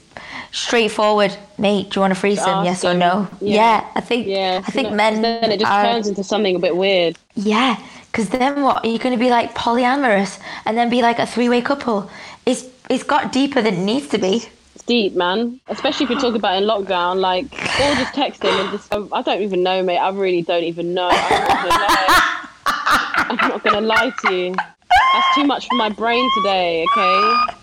straightforward. 0.57 1.37
Mate, 1.59 1.91
do 1.91 1.99
you 1.99 2.01
want 2.01 2.15
to 2.15 2.19
freeze 2.19 2.39
ask 2.39 2.65
Yes 2.65 2.85
or 2.85 2.95
no? 2.95 3.29
Yeah. 3.41 3.55
Yeah, 3.57 3.91
I 3.95 4.01
think. 4.01 4.27
Yeah. 4.27 4.63
I 4.67 4.71
think 4.71 4.91
no, 4.91 4.97
men. 4.97 5.23
then 5.23 5.53
it 5.53 5.61
just 5.61 5.71
are, 5.71 5.85
turns 5.85 6.09
into 6.09 6.25
something 6.25 6.57
a 6.57 6.59
bit 6.59 6.77
weird. 6.77 7.19
yeah, 7.35 7.77
because 8.07 8.31
then 8.31 8.63
what? 8.63 8.85
Are 8.85 8.89
you 8.89 8.99
going 8.99 9.15
to 9.15 9.23
be 9.23 9.31
like 9.31 9.55
polyamorous 9.55 10.41
and 10.65 10.77
then 10.77 10.89
be 10.89 11.03
like 11.03 11.19
a 11.19 11.27
three-way 11.27 11.61
couple? 11.61 12.11
It's 12.47 12.65
it's 12.89 13.03
got 13.05 13.33
deeper 13.33 13.61
than 13.61 13.75
it 13.75 13.85
needs 13.85 14.09
to 14.09 14.19
be. 14.19 14.49
It's 14.75 14.85
deep, 14.85 15.15
man. 15.15 15.61
Especially 15.69 16.05
if 16.05 16.11
you're 16.11 16.21
talking 16.21 16.37
about 16.37 16.61
in 16.63 16.69
lockdown, 16.69 17.21
like, 17.21 17.47
or 17.47 17.95
just 17.97 18.15
text 18.15 18.43
him 18.43 18.55
and 18.59 18.71
just. 18.71 18.93
I 18.93 19.23
don't 19.23 19.43
even 19.43 19.63
know, 19.63 19.83
mate. 19.83 19.99
I 19.99 20.11
really 20.11 20.43
don't 20.43 20.65
even 20.65 20.95
know. 20.95 21.09
I'm 21.13 21.49
not 21.49 21.69
gonna 21.69 21.85
lie, 21.85 22.49
I'm 23.29 23.49
not 23.49 23.65
gonna 23.65 23.81
lie 23.87 24.13
to 24.25 24.35
you. 24.35 24.55
That's 24.55 25.35
too 25.35 25.45
much 25.45 25.69
for 25.69 25.75
my 25.77 25.89
brain 25.89 26.29
today. 26.37 26.85
Okay. 26.93 27.57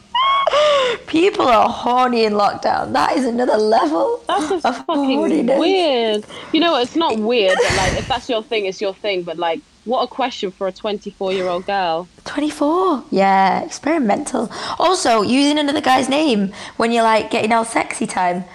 People 1.07 1.47
are 1.47 1.69
horny 1.69 2.25
in 2.25 2.33
lockdown. 2.33 2.93
That 2.93 3.15
is 3.17 3.25
another 3.25 3.57
level 3.57 4.21
That's 4.27 4.49
just 4.49 4.65
of 4.65 4.77
fucking 4.85 5.19
horniness. 5.19 5.59
weird. 5.59 6.25
You 6.51 6.59
know, 6.59 6.77
it's 6.79 6.95
not 6.95 7.17
weird, 7.31 7.57
but 7.61 7.77
like, 7.77 7.93
if 7.99 8.07
that's 8.07 8.29
your 8.29 8.43
thing, 8.43 8.65
it's 8.65 8.81
your 8.81 8.93
thing. 8.93 9.23
But 9.23 9.37
like, 9.37 9.61
what 9.85 10.01
a 10.03 10.07
question 10.07 10.51
for 10.51 10.67
a 10.67 10.71
24 10.71 11.33
year 11.33 11.47
old 11.47 11.65
girl. 11.65 12.07
24. 12.25 13.03
Yeah, 13.11 13.61
experimental. 13.63 14.49
Also, 14.79 15.21
using 15.21 15.59
another 15.59 15.81
guy's 15.81 16.09
name 16.09 16.53
when 16.77 16.91
you're 16.91 17.03
like 17.03 17.29
getting 17.31 17.51
all 17.51 17.65
sexy 17.65 18.07
time. 18.07 18.45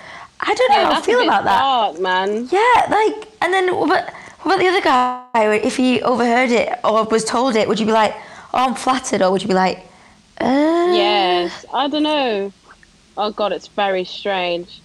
I 0.40 0.54
don't 0.54 0.70
know 0.70 0.76
Yeah, 0.76 0.92
how 0.92 0.98
I 1.00 1.02
feel 1.02 1.20
about 1.22 1.44
that. 1.44 1.58
dark, 1.60 2.00
man. 2.00 2.48
Yeah, 2.50 2.86
like, 2.90 3.28
and 3.42 3.52
then 3.52 3.74
what 3.76 3.86
about, 3.90 4.12
what 4.42 4.54
about 4.54 4.58
the 4.60 4.68
other 4.68 4.80
guy? 4.80 5.24
If 5.56 5.76
he 5.76 6.00
overheard 6.02 6.50
it 6.50 6.78
or 6.84 7.04
was 7.04 7.24
told 7.24 7.56
it, 7.56 7.66
would 7.68 7.80
you 7.80 7.86
be 7.86 7.92
like, 7.92 8.14
oh, 8.54 8.68
I'm 8.68 8.74
flattered? 8.76 9.20
Or 9.20 9.32
would 9.32 9.42
you 9.42 9.48
be 9.48 9.54
like, 9.54 9.78
uh, 10.40 10.77
Yes, 10.94 11.64
I 11.72 11.88
don't 11.88 12.02
know. 12.02 12.52
Oh 13.16 13.30
god, 13.32 13.52
it's 13.52 13.68
very 13.68 14.04
strange. 14.04 14.80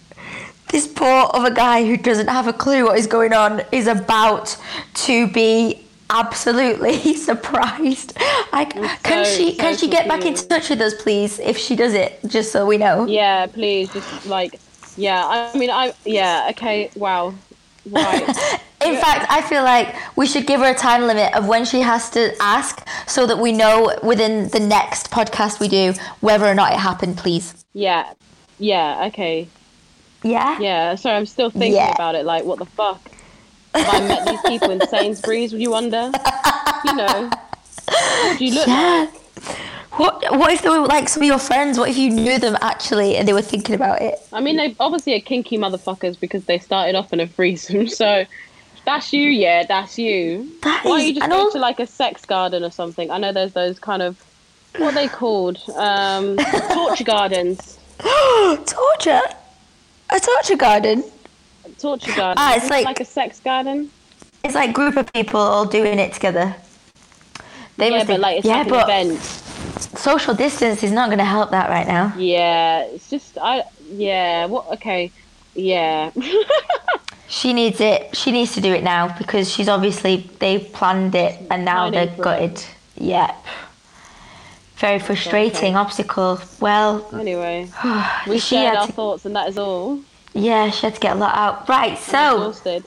this 0.72 0.88
poor 0.88 1.30
other 1.34 1.54
guy 1.54 1.86
who 1.86 1.98
doesn't 1.98 2.28
have 2.28 2.48
a 2.48 2.54
clue 2.54 2.86
what 2.86 2.98
is 2.98 3.08
going 3.08 3.34
on 3.34 3.62
is 3.72 3.88
about 3.88 4.58
to 4.96 5.28
be 5.28 5.86
absolutely 6.10 7.16
surprised. 7.30 8.14
I, 8.52 8.66
can 8.66 9.26
so- 9.26 9.32
she 9.38 9.58
so 9.58 9.58
can 9.58 9.78
she 9.78 9.88
get 9.88 10.08
back 10.08 10.26
in 10.26 10.34
touch 10.36 10.70
with 10.70 10.82
us, 10.82 10.94
please, 11.02 11.40
if 11.40 11.58
she 11.58 11.76
does 11.76 11.94
it, 11.94 12.20
just 12.28 12.52
so 12.52 12.66
we 12.66 12.78
know? 12.78 13.06
Yeah, 13.06 13.46
please, 13.48 13.92
just 13.94 14.26
like, 14.26 14.60
yeah. 14.96 15.26
I 15.26 15.58
mean, 15.58 15.70
I 15.70 15.94
yeah. 16.06 16.48
Okay, 16.52 16.90
wow, 16.96 17.34
right. 17.90 18.28
In 18.86 18.98
fact, 18.98 19.26
I 19.30 19.42
feel 19.42 19.64
like 19.64 19.96
we 20.18 20.26
should 20.28 20.46
give 20.46 20.60
her 20.60 20.72
a 20.72 20.76
time 20.76 21.04
limit 21.04 21.34
of 21.34 21.48
when 21.48 21.64
she 21.64 21.80
has 21.82 22.10
to 22.12 22.36
ask 22.42 22.86
so 23.08 23.26
that 23.28 23.38
we 23.40 23.54
know 23.54 23.98
within 24.04 24.50
the 24.50 24.60
next 24.60 25.10
podcast 25.10 25.62
we 25.62 25.70
do 25.70 25.94
whether 26.20 26.46
or 26.46 26.54
not 26.54 26.74
it 26.74 26.80
happened, 26.80 27.18
please. 27.18 27.64
yeah, 27.74 28.12
yeah. 28.60 29.06
Okay, 29.08 29.48
Yeah? 30.22 30.60
yeah. 30.60 30.96
Sorry, 30.96 31.16
I'm 31.16 31.26
still 31.26 31.50
thinking 31.50 31.76
Yeah. 31.76 31.92
about 31.94 32.16
it. 32.16 32.26
Like, 32.26 32.44
what 32.44 32.60
the 32.60 32.66
fuck? 32.66 33.02
Have 33.74 33.88
I 33.90 34.08
met 34.08 34.28
these 34.28 34.42
people 34.42 34.70
in 34.72 34.86
Sainsbury's? 34.88 35.52
Would 35.54 35.62
you 35.62 35.72
wonder? 35.72 36.12
You 36.86 36.96
know, 36.96 37.30
what 37.30 38.38
do 38.38 38.46
you 38.46 38.54
look 38.54 38.68
Yeah. 38.68 39.08
like? 39.10 39.58
What 39.98 40.24
what 40.38 40.52
if 40.52 40.62
they 40.64 40.70
were 40.70 40.80
like 40.88 41.08
some 41.08 41.22
of 41.22 41.28
your 41.28 41.38
friends? 41.40 41.78
What 41.78 41.90
if 41.90 41.98
you 41.98 42.10
knew 42.10 42.40
them 42.40 42.58
actually 42.62 43.16
and 43.16 43.28
they 43.28 43.34
were 43.34 43.44
thinking 43.44 43.76
about 43.76 44.02
it? 44.02 44.16
I 44.32 44.42
mean, 44.42 44.58
they 44.58 44.76
obviously 44.80 45.14
are 45.16 45.20
kinky 45.20 45.58
motherfuckers 45.58 46.20
because 46.20 46.46
they 46.46 46.58
started 46.58 46.96
off 46.96 47.14
in 47.14 47.20
a 47.20 47.28
threesome. 47.28 47.88
So. 48.04 48.26
That's 48.86 49.14
you, 49.14 49.30
yeah, 49.30 49.64
that's 49.66 49.98
you. 49.98 50.52
That 50.62 50.84
Why 50.84 50.98
don't 50.98 51.08
you 51.08 51.16
just 51.16 51.30
go 51.30 51.50
to 51.52 51.58
like 51.58 51.80
a 51.80 51.88
sex 51.88 52.26
garden 52.26 52.66
or 52.66 52.70
something? 52.70 53.10
I 53.12 53.18
know 53.18 53.32
there's 53.32 53.54
those 53.54 53.80
kind 53.80 54.02
of 54.02 54.22
what 54.78 54.92
are 54.94 54.96
they 54.96 55.08
called? 55.08 55.58
Um, 55.78 56.36
torture 56.74 57.06
gardens. 57.06 57.80
torture? 58.00 59.22
A 60.10 60.20
torture 60.20 60.58
garden? 60.58 61.02
Torture 61.80 62.14
garden. 62.14 62.36
Ah, 62.38 62.56
it's 62.58 62.70
like- 62.70 62.84
like 62.86 63.00
a 63.00 63.06
sex 63.06 63.40
garden. 63.40 63.90
It's 64.44 64.56
like 64.56 64.74
group 64.74 64.98
of 64.98 65.12
people 65.14 65.40
all 65.40 65.64
doing 65.66 65.98
it 65.98 66.12
together. 66.12 66.54
They 67.78 67.90
yeah, 67.90 67.98
must 67.98 68.08
but 68.08 68.14
think- 68.14 68.22
like 68.22 68.38
it's 68.40 68.46
yeah, 68.46 68.58
like 68.58 68.68
but 68.68 68.90
an 68.90 69.12
event. 69.12 69.43
Social 69.80 70.34
distance 70.34 70.84
is 70.84 70.92
not 70.92 71.08
going 71.08 71.20
to 71.20 71.26
help 71.26 71.52
that 71.52 71.70
right 71.70 71.88
now. 71.88 72.14
Yeah, 72.18 72.84
it's 72.86 73.10
just 73.10 73.38
I. 73.38 73.64
Yeah. 73.92 74.46
What? 74.48 74.68
Okay. 74.74 75.12
Yeah. 75.56 76.12
She 77.30 77.52
needs 77.52 77.82
it. 77.82 78.16
She 78.16 78.32
needs 78.32 78.54
to 78.54 78.62
do 78.62 78.72
it 78.74 78.84
now 78.84 79.18
because 79.18 79.52
she's 79.52 79.68
obviously 79.68 80.30
they 80.38 80.60
planned 80.60 81.16
it 81.16 81.40
and 81.50 81.66
now 81.66 81.90
they're 81.90 82.06
for 82.06 82.14
it. 82.14 82.22
gutted. 82.22 82.66
Yep. 82.98 83.36
Very 84.76 85.00
frustrating 85.00 85.76
obstacle. 85.76 86.40
Well, 86.60 87.10
anyway, 87.12 87.70
we 88.28 88.38
shared 88.38 88.68
had 88.68 88.78
our 88.78 88.88
to- 88.88 88.94
thoughts, 88.94 89.26
and 89.26 89.36
that 89.36 89.50
is 89.50 89.58
all. 89.58 90.00
yeah, 90.34 90.70
she 90.70 90.86
had 90.86 90.94
to 90.94 91.00
get 91.02 91.16
a 91.16 91.20
lot 91.20 91.36
out. 91.36 91.68
Right, 91.68 91.98
so 91.98 92.36
exhausted. 92.50 92.84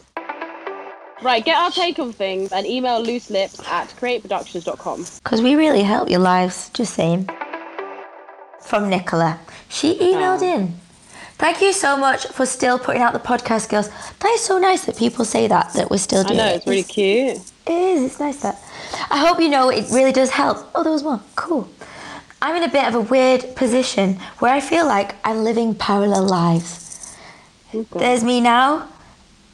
Right, 1.22 1.42
get 1.42 1.56
our 1.56 1.70
take 1.70 1.98
on 1.98 2.12
things 2.12 2.52
and 2.52 2.66
email 2.66 3.02
loose 3.02 3.30
lips 3.30 3.58
at 3.68 3.88
createproductions.com. 3.88 5.06
Because 5.24 5.40
we 5.40 5.54
really 5.54 5.82
help 5.82 6.10
your 6.10 6.20
lives, 6.20 6.68
just 6.70 6.92
saying. 6.92 7.30
From 8.60 8.90
Nicola. 8.90 9.40
She 9.68 9.98
emailed 9.98 10.42
oh. 10.42 10.54
in. 10.54 10.74
Thank 11.38 11.62
you 11.62 11.72
so 11.72 11.96
much 11.96 12.26
for 12.28 12.44
still 12.44 12.78
putting 12.78 13.02
out 13.02 13.12
the 13.12 13.18
podcast, 13.18 13.68
girls. 13.68 13.88
That 13.88 14.30
is 14.34 14.42
so 14.42 14.58
nice 14.58 14.84
that 14.84 14.96
people 14.96 15.24
say 15.24 15.46
that, 15.46 15.72
that 15.74 15.90
we're 15.90 15.98
still 15.98 16.22
doing. 16.22 16.40
I 16.40 16.42
doing 16.42 16.48
know, 16.48 16.52
it. 16.52 16.56
it's 16.56 16.66
really 16.66 16.82
cute. 16.82 17.36
It 17.66 17.72
is, 17.72 18.02
it's 18.04 18.20
nice 18.20 18.42
that. 18.42 18.62
I 19.10 19.18
hope 19.18 19.40
you 19.40 19.48
know 19.48 19.70
it 19.70 19.86
really 19.90 20.12
does 20.12 20.30
help. 20.30 20.58
Oh, 20.74 20.82
there 20.82 20.92
was 20.92 21.02
one. 21.02 21.20
Cool. 21.34 21.68
I'm 22.42 22.56
in 22.56 22.62
a 22.62 22.72
bit 22.72 22.84
of 22.84 22.94
a 22.94 23.00
weird 23.00 23.56
position 23.56 24.14
where 24.38 24.52
I 24.52 24.60
feel 24.60 24.86
like 24.86 25.14
I'm 25.24 25.44
living 25.44 25.74
parallel 25.74 26.24
lives. 26.24 27.16
Oh, 27.74 27.86
There's 27.92 28.22
me 28.22 28.40
now, 28.40 28.88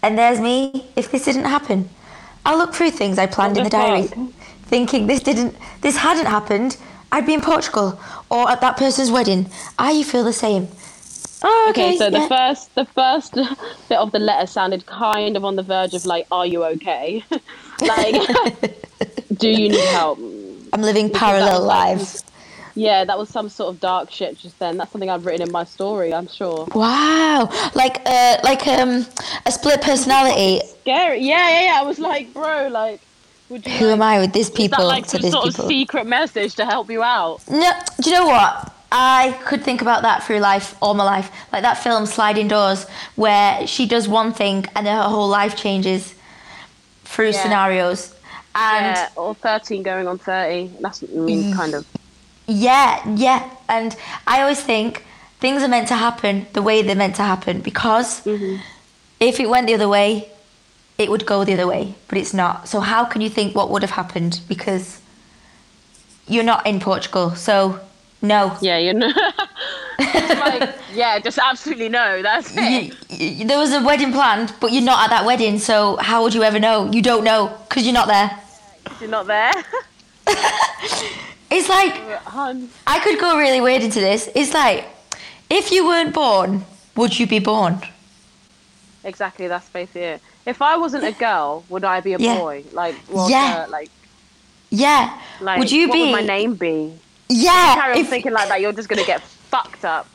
and 0.02 0.18
there's 0.18 0.40
me 0.40 0.86
if 0.96 1.10
this 1.10 1.24
didn't 1.24 1.44
happen. 1.44 1.88
I'll 2.44 2.58
look 2.58 2.74
through 2.74 2.90
things 2.90 3.18
I 3.18 3.26
planned 3.26 3.56
in 3.56 3.64
the 3.64 3.70
diary, 3.70 4.08
thinking 4.64 5.06
this 5.06 5.20
didn't, 5.20 5.56
this 5.80 5.96
hadn't 5.96 6.26
happened. 6.26 6.76
I'd 7.12 7.26
be 7.26 7.34
in 7.34 7.40
Portugal 7.40 8.00
or 8.30 8.50
at 8.50 8.60
that 8.62 8.76
person's 8.76 9.10
wedding. 9.10 9.50
I 9.78 9.92
you 9.92 10.04
feel 10.04 10.24
the 10.24 10.32
same. 10.32 10.68
Oh, 11.44 11.66
okay. 11.70 11.88
Okay, 11.88 11.96
so 11.98 12.10
the 12.10 12.26
first 12.28 12.74
the 12.74 12.84
first 12.84 13.34
bit 13.88 13.98
of 13.98 14.12
the 14.12 14.18
letter 14.18 14.46
sounded 14.46 14.86
kind 14.86 15.36
of 15.36 15.44
on 15.44 15.56
the 15.56 15.62
verge 15.62 15.94
of 15.94 16.06
like, 16.06 16.26
are 16.30 16.46
you 16.46 16.64
okay? 16.64 17.24
like, 17.80 18.76
do 19.36 19.48
you 19.48 19.68
need 19.68 19.88
help? 19.90 20.18
I'm 20.72 20.82
living 20.82 21.10
parallel 21.10 21.62
lives. 21.64 22.24
Yeah, 22.74 23.04
that 23.04 23.18
was 23.18 23.28
some 23.28 23.48
sort 23.48 23.74
of 23.74 23.80
dark 23.80 24.10
shit 24.10 24.38
just 24.38 24.58
then. 24.58 24.76
That's 24.76 24.90
something 24.92 25.10
I've 25.10 25.26
written 25.26 25.46
in 25.46 25.52
my 25.52 25.64
story, 25.64 26.12
I'm 26.14 26.26
sure. 26.28 26.66
Wow, 26.74 27.50
like 27.74 28.00
uh, 28.06 28.38
like 28.44 28.66
um, 28.66 29.06
a 29.46 29.52
split 29.52 29.80
personality. 29.82 30.60
Scary. 30.82 31.20
Yeah, 31.20 31.48
yeah, 31.50 31.64
yeah. 31.66 31.80
I 31.80 31.84
was 31.84 31.98
like, 31.98 32.32
bro, 32.32 32.68
like, 32.68 33.00
would 33.48 33.66
you? 33.66 33.72
Who 33.72 33.84
like, 33.86 33.92
am 33.94 34.02
I 34.02 34.18
with 34.20 34.32
this 34.32 34.48
Is 34.48 34.54
people 34.54 34.78
that 34.78 34.86
like 34.86 35.04
some 35.06 35.20
sort 35.22 35.44
people? 35.46 35.64
of 35.64 35.68
secret 35.68 36.06
message 36.06 36.54
to 36.56 36.64
help 36.64 36.90
you 36.90 37.02
out? 37.02 37.40
No, 37.50 37.72
do 38.00 38.10
you 38.10 38.16
know 38.16 38.26
what? 38.26 38.72
I 38.94 39.38
could 39.46 39.62
think 39.62 39.80
about 39.80 40.02
that 40.02 40.22
through 40.22 40.40
life, 40.40 40.76
all 40.82 40.92
my 40.94 41.04
life. 41.04 41.30
Like 41.52 41.62
that 41.62 41.78
film 41.78 42.04
Sliding 42.04 42.48
Doors, 42.48 42.84
where 43.16 43.66
she 43.66 43.86
does 43.86 44.06
one 44.06 44.32
thing 44.34 44.66
and 44.76 44.86
then 44.86 44.94
her 44.96 45.08
whole 45.08 45.28
life 45.28 45.56
changes 45.56 46.14
through 47.04 47.30
Yeah. 47.30 47.42
scenarios. 47.42 48.14
And 48.54 48.96
yeah, 48.96 49.08
or 49.16 49.34
13 49.34 49.82
going 49.82 50.06
on 50.06 50.18
30. 50.18 50.72
That's, 50.80 51.00
kind 51.00 51.72
of. 51.74 51.86
Yeah, 52.46 53.02
yeah. 53.16 53.48
And 53.68 53.96
I 54.26 54.40
always 54.42 54.60
think 54.60 55.04
things 55.40 55.62
are 55.62 55.68
meant 55.68 55.88
to 55.88 55.94
happen 55.94 56.46
the 56.52 56.62
way 56.62 56.82
they're 56.82 56.96
meant 56.96 57.16
to 57.16 57.22
happen 57.22 57.60
because 57.60 58.22
Mm-hmm. 58.24 58.56
if 59.20 59.40
it 59.40 59.48
went 59.48 59.66
the 59.66 59.74
other 59.74 59.88
way, 59.88 60.28
it 60.98 61.10
would 61.10 61.24
go 61.26 61.44
the 61.44 61.52
other 61.54 61.66
way, 61.66 61.94
but 62.08 62.18
it's 62.18 62.34
not. 62.34 62.68
So 62.68 62.80
how 62.80 63.04
can 63.04 63.20
you 63.22 63.28
think 63.30 63.54
what 63.56 63.70
would 63.70 63.82
have 63.82 63.92
happened? 63.92 64.40
Because 64.48 65.00
you're 66.28 66.44
not 66.44 66.66
in 66.66 66.78
Portugal, 66.80 67.34
so 67.34 67.80
no. 68.20 68.56
Yeah, 68.60 68.78
you 68.78 68.94
know. 68.94 69.10
It's 69.98 70.40
like, 70.40 70.74
yeah, 70.94 71.18
just 71.20 71.38
absolutely 71.38 71.88
no. 71.88 72.22
That's 72.22 72.52
it. 72.56 72.94
you, 73.10 73.26
you, 73.28 73.44
there 73.46 73.58
was 73.58 73.72
a 73.72 73.82
wedding 73.82 74.10
planned, 74.12 74.52
but 74.60 74.72
you're 74.72 74.82
not 74.82 75.04
at 75.04 75.10
that 75.10 75.24
wedding, 75.24 75.58
so 75.58 75.96
how 75.96 76.22
would 76.22 76.34
you 76.34 76.42
ever 76.42 76.58
know? 76.58 76.90
You 76.90 77.02
don't 77.02 77.24
know 77.24 77.56
because 77.68 77.84
you're 77.84 77.94
not 77.94 78.08
there. 78.08 78.30
You're 79.00 79.10
not 79.10 79.26
there. 79.26 79.52
It's 81.54 81.68
like 81.68 81.94
I 82.86 82.98
could 83.04 83.18
go 83.20 83.36
really 83.36 83.60
weird 83.60 83.82
into 83.82 84.00
this. 84.00 84.28
It's 84.34 84.54
like 84.54 84.86
if 85.50 85.70
you 85.70 85.84
weren't 85.86 86.14
born, 86.14 86.64
would 86.96 87.18
you 87.18 87.26
be 87.26 87.38
born? 87.40 87.80
Exactly, 89.04 89.48
that's 89.48 89.68
basically 89.68 90.02
it. 90.02 90.22
If 90.46 90.62
I 90.62 90.76
wasn't 90.76 91.04
a 91.04 91.12
girl, 91.12 91.64
would 91.68 91.84
I 91.84 92.00
be 92.00 92.14
a 92.14 92.18
Yeah. 92.18 92.38
boy? 92.38 92.64
Like, 92.72 92.96
well, 93.10 93.28
Yeah. 93.28 93.64
uh, 93.66 93.70
like, 93.70 93.90
Yeah. 94.70 95.18
like, 95.40 95.58
would 95.58 95.70
you 95.70 95.88
what 95.88 95.94
be? 95.94 96.02
would 96.04 96.12
my 96.12 96.26
name 96.26 96.54
be? 96.54 96.94
Yeah. 97.28 97.74
Carry 97.74 97.94
on 97.94 97.98
if- 98.00 98.08
thinking 98.08 98.32
like 98.32 98.48
that, 98.48 98.60
you're 98.60 98.72
just 98.72 98.88
gonna 98.88 99.04
get 99.04 99.20
fucked 99.50 99.84
up. 99.84 100.06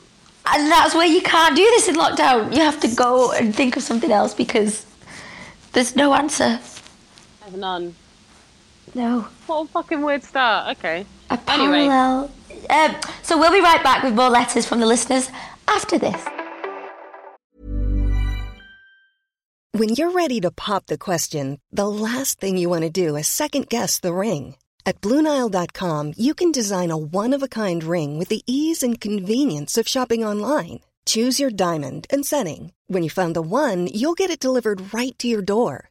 and 0.50 0.72
that's 0.72 0.94
where 0.94 1.06
you 1.06 1.20
can't 1.20 1.54
do 1.54 1.64
this 1.76 1.88
in 1.88 1.94
lockdown. 1.94 2.54
You 2.54 2.62
have 2.62 2.80
to 2.80 2.88
go 2.88 3.32
and 3.32 3.54
think 3.54 3.76
of 3.76 3.82
something 3.82 4.10
else 4.10 4.32
because 4.32 4.86
there's 5.72 5.94
no 5.94 6.14
answer. 6.14 6.58
I 7.42 7.44
have 7.44 7.54
none. 7.56 7.94
No. 8.94 9.28
What 9.46 9.64
a 9.64 9.66
fucking 9.68 10.00
weird 10.00 10.24
start. 10.24 10.78
Okay. 10.78 11.04
A 11.30 11.38
Anyway. 11.48 11.86
parallel. 11.88 12.30
Um, 12.70 12.96
so 13.22 13.38
we'll 13.38 13.52
be 13.52 13.60
right 13.60 13.82
back 13.82 14.02
with 14.02 14.14
more 14.14 14.28
letters 14.30 14.66
from 14.66 14.80
the 14.80 14.86
listeners 14.86 15.30
after 15.66 15.98
this. 15.98 16.20
When 19.72 19.90
you're 19.90 20.10
ready 20.12 20.40
to 20.40 20.50
pop 20.50 20.86
the 20.86 20.98
question, 20.98 21.60
the 21.70 21.88
last 21.88 22.40
thing 22.40 22.56
you 22.56 22.68
want 22.68 22.82
to 22.82 22.90
do 22.90 23.16
is 23.16 23.28
second 23.28 23.68
guess 23.68 24.00
the 24.00 24.12
ring. 24.14 24.56
At 24.86 25.00
Bluenile.com, 25.02 26.14
you 26.16 26.34
can 26.34 26.50
design 26.50 26.90
a 26.90 26.96
one 26.96 27.34
of 27.34 27.42
a 27.42 27.48
kind 27.48 27.84
ring 27.84 28.18
with 28.18 28.28
the 28.28 28.42
ease 28.46 28.82
and 28.82 29.00
convenience 29.00 29.76
of 29.76 29.86
shopping 29.86 30.24
online. 30.24 30.80
Choose 31.04 31.38
your 31.40 31.50
diamond 31.50 32.06
and 32.10 32.24
setting. 32.24 32.72
When 32.86 33.02
you 33.02 33.10
find 33.10 33.36
the 33.36 33.42
one, 33.42 33.86
you'll 33.88 34.14
get 34.14 34.30
it 34.30 34.40
delivered 34.40 34.92
right 34.94 35.16
to 35.18 35.28
your 35.28 35.42
door. 35.42 35.90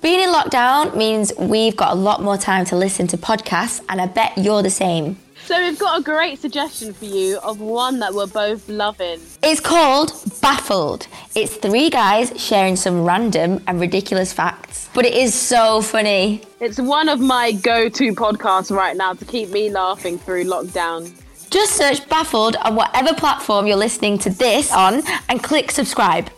Being 0.00 0.20
in 0.20 0.28
lockdown 0.28 0.96
means 0.96 1.32
we've 1.36 1.76
got 1.76 1.92
a 1.92 1.96
lot 1.96 2.22
more 2.22 2.36
time 2.36 2.64
to 2.66 2.76
listen 2.76 3.08
to 3.08 3.18
podcasts, 3.18 3.82
and 3.88 4.00
I 4.00 4.06
bet 4.06 4.38
you're 4.38 4.62
the 4.62 4.70
same. 4.70 5.18
So 5.44 5.58
we've 5.60 5.78
got 5.78 5.98
a 5.98 6.02
great 6.02 6.38
suggestion 6.38 6.92
for 6.92 7.06
you 7.06 7.38
of 7.38 7.60
one 7.60 7.98
that 7.98 8.14
we're 8.14 8.28
both 8.28 8.68
loving. 8.68 9.20
It's 9.42 9.60
called 9.60 10.12
Baffled. 10.40 11.08
It's 11.34 11.56
three 11.56 11.90
guys 11.90 12.32
sharing 12.40 12.76
some 12.76 13.04
random 13.04 13.60
and 13.66 13.80
ridiculous 13.80 14.32
facts, 14.32 14.88
but 14.94 15.04
it 15.04 15.14
is 15.14 15.34
so 15.34 15.82
funny. 15.82 16.42
It's 16.60 16.78
one 16.78 17.08
of 17.08 17.18
my 17.18 17.50
go-to 17.50 18.12
podcasts 18.12 18.70
right 18.70 18.96
now 18.96 19.14
to 19.14 19.24
keep 19.24 19.50
me 19.50 19.68
laughing 19.68 20.16
through 20.16 20.44
lockdown. 20.44 21.12
Just 21.50 21.74
search 21.74 22.08
Baffled 22.08 22.54
on 22.56 22.76
whatever 22.76 23.14
platform 23.14 23.66
you're 23.66 23.76
listening 23.76 24.18
to 24.18 24.30
this 24.30 24.70
on 24.70 25.02
and 25.28 25.42
click 25.42 25.72
subscribe. 25.72 26.30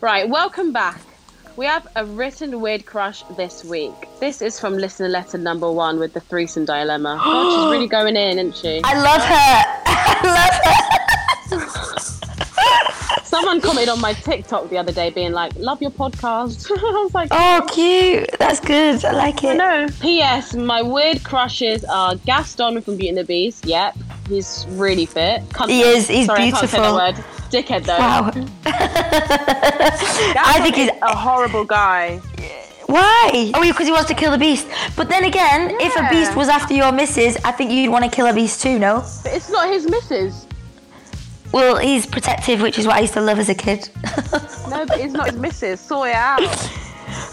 Right, 0.00 0.28
welcome 0.28 0.72
back. 0.72 1.00
We 1.56 1.64
have 1.66 1.88
a 1.96 2.04
written 2.04 2.60
weird 2.60 2.84
crush 2.84 3.22
this 3.36 3.64
week. 3.64 3.94
This 4.20 4.42
is 4.42 4.60
from 4.60 4.74
listener 4.76 5.08
letter 5.08 5.38
number 5.38 5.70
one 5.72 5.98
with 5.98 6.12
the 6.12 6.20
threesome 6.20 6.66
dilemma. 6.66 7.18
God, 7.24 7.50
she's 7.50 7.72
really 7.72 7.86
going 7.88 8.14
in, 8.16 8.38
isn't 8.38 8.56
she? 8.56 8.80
I 8.84 9.02
love 9.02 9.22
her. 9.22 9.64
I 9.86 11.50
love 11.50 11.74
her. 11.74 13.24
Someone 13.24 13.60
commented 13.60 13.88
on 13.88 14.00
my 14.00 14.12
TikTok 14.12 14.68
the 14.70 14.78
other 14.78 14.92
day 14.92 15.10
being 15.10 15.32
like, 15.32 15.54
love 15.56 15.80
your 15.80 15.90
podcast. 15.90 16.70
I 16.78 17.02
was 17.02 17.14
like, 17.14 17.28
Oh, 17.30 17.66
cute. 17.72 18.28
That's 18.38 18.60
good. 18.60 19.04
I 19.04 19.12
like 19.12 19.42
it. 19.44 19.56
no. 19.56 19.86
P.S. 20.00 20.54
My 20.54 20.82
weird 20.82 21.24
crushes 21.24 21.84
are 21.84 22.16
Gaston 22.16 22.80
from 22.82 22.96
Beauty 22.96 23.08
and 23.08 23.18
the 23.18 23.24
Beast, 23.24 23.64
yep. 23.66 23.96
He's 24.28 24.66
really 24.70 25.06
fit. 25.06 25.42
He 25.66 25.82
is, 25.82 26.08
he's 26.08 26.26
Sorry, 26.26 26.48
I 26.48 26.50
can't 26.50 26.68
say 26.68 26.78
that 26.78 27.14
beautiful. 27.14 27.45
Word. 27.56 27.64
Dickhead 27.64 27.84
though. 27.84 27.98
Wow. 27.98 28.30
I 30.38 30.60
think 30.62 30.76
he's 30.76 30.90
a 31.02 31.16
horrible 31.16 31.64
guy. 31.64 32.20
Why? 32.86 33.50
Oh, 33.54 33.62
because 33.62 33.86
he 33.86 33.92
wants 33.92 34.08
to 34.08 34.14
kill 34.14 34.30
the 34.30 34.38
beast. 34.38 34.68
But 34.94 35.08
then 35.08 35.24
again, 35.24 35.76
if 35.80 35.96
a 35.96 36.08
beast 36.08 36.36
was 36.36 36.48
after 36.48 36.72
your 36.74 36.92
missus, 36.92 37.36
I 37.44 37.50
think 37.52 37.72
you'd 37.72 37.90
want 37.90 38.04
to 38.04 38.10
kill 38.10 38.26
a 38.26 38.32
beast 38.32 38.62
too, 38.62 38.78
no? 38.78 39.04
But 39.24 39.32
it's 39.34 39.50
not 39.50 39.68
his 39.68 39.88
missus. 39.88 40.46
Well, 41.52 41.76
he's 41.78 42.06
protective, 42.06 42.60
which 42.60 42.78
is 42.78 42.86
what 42.86 42.96
I 42.96 43.00
used 43.00 43.14
to 43.14 43.20
love 43.20 43.38
as 43.38 43.48
a 43.48 43.54
kid. 43.54 43.88
No, 44.68 44.84
but 44.84 44.98
it's 44.98 45.12
not 45.12 45.30
his 45.30 45.36
missus. 45.38 45.80
Sort 45.80 46.08
it 46.08 46.16
out. 46.16 46.40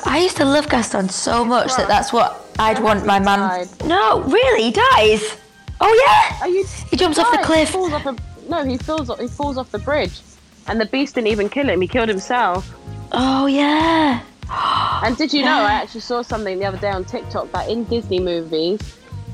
I 0.05 0.19
used 0.19 0.37
to 0.37 0.45
love 0.45 0.69
Gaston 0.69 1.09
so 1.09 1.43
much 1.43 1.75
that 1.77 1.87
that's 1.87 2.13
what 2.13 2.45
I'd 2.59 2.81
want 2.81 3.07
my 3.07 3.17
man. 3.17 3.39
died. 3.39 3.67
No, 3.85 4.21
really, 4.21 4.65
he 4.65 4.71
dies. 4.71 5.35
Oh 5.81 6.05
yeah. 6.05 6.41
Are 6.41 6.47
you? 6.47 6.63
He 6.91 6.95
jumps 6.95 7.17
off 7.17 7.31
the 7.31 7.39
cliff. 7.39 7.69
He 7.69 7.73
falls 7.73 7.91
off 7.91 8.05
a, 8.05 8.15
no, 8.49 8.63
he 8.63 8.77
falls. 8.77 9.09
off- 9.09 9.19
He 9.19 9.27
falls 9.27 9.57
off 9.57 9.71
the 9.71 9.79
bridge, 9.79 10.19
and 10.67 10.79
the 10.79 10.85
beast 10.85 11.15
didn't 11.15 11.27
even 11.27 11.49
kill 11.49 11.69
him. 11.69 11.81
He 11.81 11.87
killed 11.87 12.09
himself. 12.09 12.73
Oh 13.11 13.45
yeah. 13.45 14.21
And 15.03 15.17
did 15.17 15.33
you 15.33 15.43
know? 15.43 15.61
I 15.63 15.73
actually 15.73 16.01
saw 16.01 16.21
something 16.21 16.59
the 16.59 16.65
other 16.65 16.77
day 16.77 16.89
on 16.89 17.03
TikTok 17.05 17.51
that 17.51 17.69
in 17.69 17.83
Disney 17.85 18.19
movies, 18.19 18.79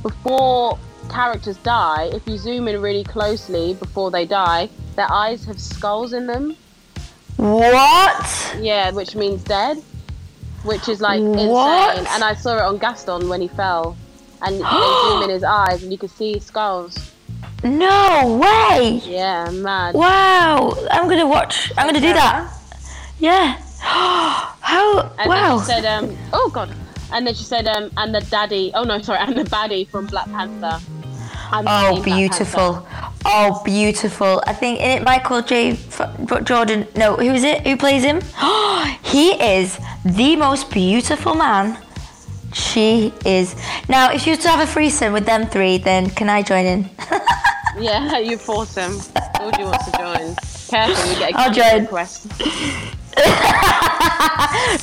before 0.02 0.78
characters 1.10 1.58
die, 1.58 2.10
if 2.14 2.28
you 2.28 2.38
zoom 2.38 2.68
in 2.68 2.82
really 2.82 3.04
closely 3.04 3.74
before 3.76 4.10
they 4.12 4.26
die, 4.26 4.70
their 4.96 5.12
eyes 5.12 5.46
have 5.46 5.60
skulls 5.60 6.14
in 6.14 6.26
them. 6.28 6.56
What? 7.38 8.56
Yeah, 8.60 8.92
which 8.92 9.16
means 9.16 9.44
dead. 9.44 9.78
Which 10.64 10.90
is 10.90 11.00
like 11.02 11.22
What? 11.22 11.98
insane. 11.98 12.08
And 12.14 12.24
I 12.24 12.34
saw 12.34 12.58
it 12.58 12.62
on 12.62 12.78
Gaston 12.78 13.30
when 13.30 13.42
he 13.42 13.48
fell, 13.48 13.96
and 14.42 14.56
they 14.60 14.60
zoom 15.10 15.24
in 15.24 15.30
his 15.30 15.44
eyes, 15.44 15.84
and 15.84 15.92
you 15.92 15.98
could 15.98 16.12
see 16.12 16.40
skulls. 16.40 16.98
No 17.64 18.40
way. 18.42 19.02
Yeah, 19.04 19.50
mad. 19.52 19.96
Wow. 19.96 20.76
I'm 20.92 21.10
gonna 21.10 21.28
watch. 21.28 21.72
I'm 21.78 21.88
gonna 21.88 22.00
do 22.00 22.14
that. 22.14 22.54
Yeah. 23.20 23.58
How? 23.80 25.14
And 25.18 25.30
wow. 25.30 25.58
then 25.58 25.60
she 25.60 25.66
said, 25.66 25.86
um, 25.86 26.18
oh 26.34 26.50
god. 26.54 26.74
And 27.12 27.26
then 27.26 27.34
she 27.34 27.44
said, 27.44 27.68
um, 27.68 27.92
and 27.98 28.14
the 28.14 28.22
daddy. 28.22 28.72
Oh 28.74 28.84
no, 28.84 29.02
sorry, 29.02 29.20
and 29.20 29.36
the 29.36 29.44
baddie 29.44 29.88
from 29.88 30.06
Black 30.08 30.26
Panther. 30.28 30.80
The 31.52 31.64
Oh, 31.66 32.02
beautiful. 32.04 32.88
Oh, 33.26 33.62
beautiful. 33.66 34.44
I 34.46 34.54
think 34.54 34.80
in 34.80 34.90
it, 34.92 35.04
Michael 35.04 35.42
J. 35.42 35.72
F- 35.72 36.44
Jordan. 36.44 36.88
No, 36.96 37.16
who 37.16 37.32
is 37.34 37.44
it? 37.44 37.66
Who 37.66 37.76
plays 37.76 38.04
him? 38.04 38.22
he 39.04 39.32
is 39.32 39.80
the 40.06 40.36
most 40.36 40.70
beautiful 40.70 41.34
man. 41.34 41.78
She 42.54 43.14
is. 43.26 43.56
Now, 43.88 44.12
if 44.12 44.28
you 44.28 44.34
were 44.34 44.42
to 44.42 44.50
have 44.50 44.60
a 44.60 44.72
threesome 44.72 45.12
with 45.12 45.26
them 45.26 45.48
three, 45.48 45.80
then 45.80 46.10
can 46.12 46.30
I 46.30 46.44
join 46.44 46.66
in? 46.66 46.90
Yeah, 47.78 48.18
you 48.30 48.38
force 48.38 48.76
him. 48.76 48.94
Georgie 49.38 49.64
wants 49.64 49.86
to 49.86 49.92
join. 49.98 50.36
Careful, 50.68 51.12
you 51.12 51.20
get 51.20 51.34
a 51.34 51.38
I'll 51.38 51.54
join. 51.54 51.82
request. 51.84 52.28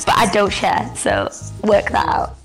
but 0.05 0.15
I 0.17 0.29
don't 0.33 0.51
share, 0.51 0.89
so 0.95 1.29
work 1.63 1.89
that 1.91 2.07
out. 2.07 2.37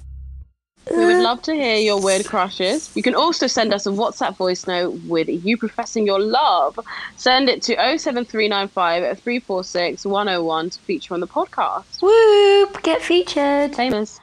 We 0.91 1.07
would 1.07 1.23
love 1.23 1.43
to 1.43 1.55
hear 1.55 1.77
your 1.77 2.01
weird 2.01 2.27
crushes. 2.27 2.91
You 2.97 3.03
can 3.03 3.15
also 3.15 3.47
send 3.47 3.73
us 3.73 3.87
a 3.87 3.91
WhatsApp 3.91 4.37
voice 4.37 4.67
note 4.67 5.01
with 5.07 5.29
you 5.29 5.57
professing 5.57 6.05
your 6.07 6.19
love. 6.21 6.79
Send 7.17 7.49
it 7.49 7.63
to 7.63 7.75
07395 7.99 9.19
346 9.21 10.05
101 10.05 10.71
to 10.71 10.81
feature 10.81 11.15
on 11.15 11.21
the 11.21 11.29
podcast. 11.29 12.03
Whoop, 12.03 12.83
get 12.83 13.01
featured. 13.01 13.77
Famous. 13.77 14.21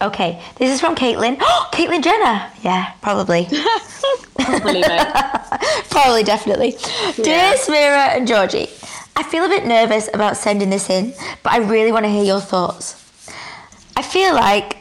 Okay, 0.00 0.42
this 0.56 0.70
is 0.70 0.80
from 0.80 0.94
Caitlin. 0.94 1.38
Oh, 1.40 1.68
Caitlin 1.72 2.02
Jenner. 2.02 2.50
Yeah, 2.62 2.92
probably. 3.00 3.48
Probably. 4.38 4.82
Probably, 5.90 6.22
definitely. 6.22 6.72
Dear 7.16 7.54
Samira 7.54 8.14
and 8.14 8.28
Georgie, 8.28 8.68
I 9.16 9.22
feel 9.22 9.44
a 9.44 9.48
bit 9.48 9.64
nervous 9.64 10.08
about 10.12 10.36
sending 10.36 10.68
this 10.70 10.90
in, 10.90 11.14
but 11.42 11.52
I 11.52 11.58
really 11.58 11.90
want 11.90 12.04
to 12.04 12.10
hear 12.10 12.22
your 12.22 12.40
thoughts. 12.40 13.02
I 13.96 14.02
feel 14.02 14.34
like 14.34 14.76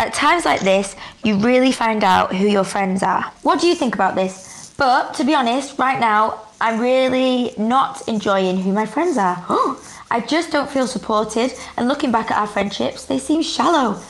at 0.00 0.12
times 0.12 0.44
like 0.44 0.60
this, 0.60 0.96
you 1.22 1.38
really 1.38 1.72
find 1.72 2.02
out 2.02 2.34
who 2.34 2.46
your 2.48 2.64
friends 2.64 3.02
are. 3.02 3.22
What 3.42 3.60
do 3.60 3.68
you 3.68 3.76
think 3.76 3.94
about 3.94 4.16
this? 4.16 4.74
But 4.76 5.14
to 5.14 5.24
be 5.24 5.34
honest, 5.34 5.78
right 5.78 6.00
now, 6.00 6.40
I'm 6.60 6.80
really 6.80 7.54
not 7.56 8.06
enjoying 8.08 8.60
who 8.60 8.72
my 8.72 8.84
friends 8.84 9.16
are. 9.16 9.44
I 10.10 10.20
just 10.20 10.50
don't 10.50 10.70
feel 10.70 10.86
supported, 10.86 11.52
and 11.76 11.86
looking 11.86 12.10
back 12.10 12.30
at 12.30 12.38
our 12.38 12.46
friendships, 12.46 13.04
they 13.04 13.18
seem 13.18 13.42
shallow. 13.42 14.00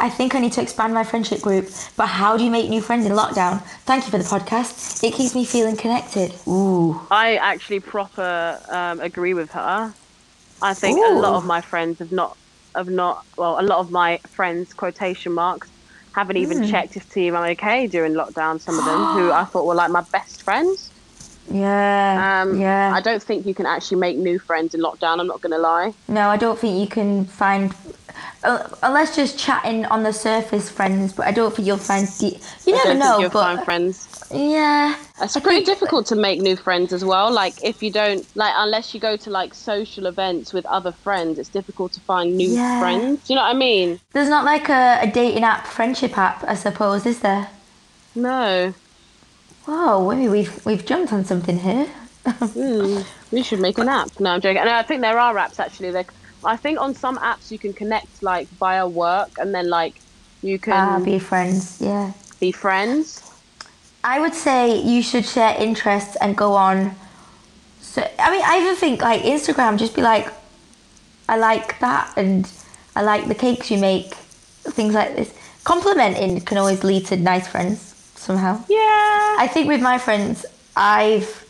I 0.00 0.10
think 0.10 0.34
I 0.34 0.40
need 0.40 0.52
to 0.54 0.62
expand 0.62 0.92
my 0.92 1.04
friendship 1.04 1.40
group, 1.42 1.68
but 1.96 2.06
how 2.06 2.36
do 2.36 2.42
you 2.44 2.50
make 2.50 2.68
new 2.68 2.80
friends 2.80 3.06
in 3.06 3.12
lockdown? 3.12 3.62
Thank 3.86 4.04
you 4.04 4.10
for 4.10 4.18
the 4.18 4.24
podcast. 4.24 5.04
It 5.04 5.14
keeps 5.14 5.34
me 5.34 5.44
feeling 5.44 5.76
connected. 5.76 6.34
Ooh. 6.48 7.00
I 7.10 7.36
actually 7.36 7.80
proper 7.80 8.60
um, 8.68 9.00
agree 9.00 9.34
with 9.34 9.52
her. 9.52 9.94
I 10.60 10.74
think 10.74 10.98
a 10.98 11.12
lot 11.12 11.34
of 11.34 11.44
my 11.44 11.60
friends 11.60 12.00
have 12.00 12.10
not, 12.10 12.36
have 12.74 12.88
not. 12.88 13.24
Well, 13.36 13.60
a 13.60 13.62
lot 13.62 13.78
of 13.78 13.90
my 13.92 14.18
friends, 14.26 14.72
quotation 14.74 15.32
marks, 15.32 15.68
haven't 16.14 16.36
even 16.36 16.62
Hmm. 16.62 16.70
checked 16.70 16.96
if 16.96 17.08
team 17.12 17.36
I'm 17.36 17.50
okay 17.52 17.86
during 17.86 18.14
lockdown. 18.14 18.60
Some 18.60 18.78
of 18.78 18.84
them 18.84 19.04
who 19.14 19.30
I 19.40 19.44
thought 19.44 19.66
were 19.66 19.74
like 19.74 19.90
my 19.90 20.02
best 20.12 20.42
friends. 20.42 20.90
Yeah. 21.50 22.42
Um, 22.42 22.60
yeah. 22.60 22.92
I 22.94 23.00
don't 23.00 23.22
think 23.22 23.46
you 23.46 23.54
can 23.54 23.66
actually 23.66 23.98
make 23.98 24.16
new 24.16 24.38
friends 24.38 24.74
in 24.74 24.80
lockdown. 24.80 25.20
I'm 25.20 25.26
not 25.26 25.40
gonna 25.40 25.58
lie. 25.58 25.92
No, 26.08 26.28
I 26.28 26.36
don't 26.36 26.58
think 26.58 26.78
you 26.80 26.86
can 26.88 27.24
find, 27.26 27.72
uh, 28.42 28.68
unless 28.82 29.14
just 29.16 29.38
chatting 29.38 29.84
on 29.86 30.02
the 30.02 30.12
surface 30.12 30.70
friends. 30.70 31.12
But 31.12 31.26
I 31.26 31.32
don't 31.32 31.54
think 31.54 31.66
you'll 31.68 31.76
find. 31.76 32.08
De- 32.18 32.38
you 32.66 32.74
I 32.74 32.76
never 32.78 32.88
don't 32.88 32.98
know, 32.98 33.10
think 33.12 33.20
you'll 33.22 33.30
but 33.30 33.44
find 33.56 33.64
friends. 33.64 34.08
yeah, 34.32 34.96
It's 35.20 35.38
pretty 35.38 35.64
difficult 35.64 36.06
to 36.06 36.16
make 36.16 36.40
new 36.40 36.56
friends 36.56 36.92
as 36.92 37.04
well. 37.04 37.30
Like 37.30 37.62
if 37.62 37.82
you 37.82 37.90
don't 37.90 38.24
like, 38.36 38.54
unless 38.56 38.94
you 38.94 39.00
go 39.00 39.16
to 39.16 39.30
like 39.30 39.54
social 39.54 40.06
events 40.06 40.52
with 40.52 40.64
other 40.66 40.92
friends, 40.92 41.38
it's 41.38 41.50
difficult 41.50 41.92
to 41.92 42.00
find 42.00 42.36
new 42.36 42.48
Yeah. 42.48 42.80
friends. 42.80 43.26
Do 43.26 43.32
you 43.34 43.36
know 43.38 43.44
what 43.44 43.54
I 43.54 43.58
mean? 43.58 44.00
there's 44.12 44.28
not 44.30 44.44
like 44.44 44.68
a, 44.70 44.98
a 45.02 45.06
dating 45.06 45.44
app, 45.44 45.66
friendship 45.66 46.16
app, 46.16 46.42
I 46.44 46.54
suppose, 46.54 47.04
is 47.06 47.20
there? 47.20 47.48
No. 48.14 48.72
Whoa, 49.66 50.10
maybe 50.10 50.28
we've 50.28 50.66
we've 50.66 50.84
jumped 50.84 51.12
on 51.12 51.24
something 51.24 51.58
here. 51.58 51.86
Hmm, 52.26 53.00
we 53.32 53.42
should 53.42 53.60
make 53.60 53.78
an 53.78 53.88
app. 53.88 54.18
No, 54.20 54.30
I'm 54.30 54.40
joking. 54.40 54.64
No, 54.64 54.72
I 54.74 54.82
think 54.82 55.00
there 55.02 55.18
are 55.18 55.34
apps 55.34 55.58
actually. 55.60 55.90
Like, 55.90 56.10
I 56.44 56.56
think 56.56 56.80
on 56.80 56.94
some 56.94 57.16
apps 57.18 57.50
you 57.50 57.58
can 57.58 57.72
connect 57.72 58.22
like 58.22 58.48
via 58.48 58.86
work, 58.86 59.30
and 59.38 59.54
then 59.54 59.68
like 59.68 59.94
you 60.42 60.58
can 60.58 60.72
Ah, 60.74 60.98
be 61.00 61.18
friends. 61.18 61.80
Yeah. 61.80 62.12
be 62.40 62.52
friends. 62.52 63.22
I 64.02 64.20
would 64.20 64.34
say 64.34 64.80
you 64.82 65.02
should 65.02 65.24
share 65.24 65.54
interests 65.58 66.16
and 66.20 66.36
go 66.36 66.52
on. 66.54 66.94
So 67.80 68.02
I 68.18 68.30
mean, 68.30 68.42
I 68.44 68.60
even 68.60 68.76
think 68.76 69.00
like 69.02 69.22
Instagram, 69.22 69.78
just 69.78 69.94
be 69.94 70.02
like, 70.02 70.28
I 71.28 71.36
like 71.38 71.78
that, 71.80 72.12
and 72.16 72.50
I 72.96 73.02
like 73.02 73.28
the 73.28 73.34
cakes 73.34 73.70
you 73.70 73.78
make, 73.78 74.14
things 74.76 74.92
like 74.94 75.16
this. 75.16 75.32
Complimenting 75.64 76.40
can 76.42 76.58
always 76.58 76.84
lead 76.84 77.06
to 77.06 77.16
nice 77.16 77.48
friends 77.48 77.93
somehow. 78.14 78.62
Yeah. 78.68 79.36
I 79.38 79.48
think 79.52 79.68
with 79.68 79.80
my 79.80 79.98
friends, 79.98 80.46
I've 80.76 81.44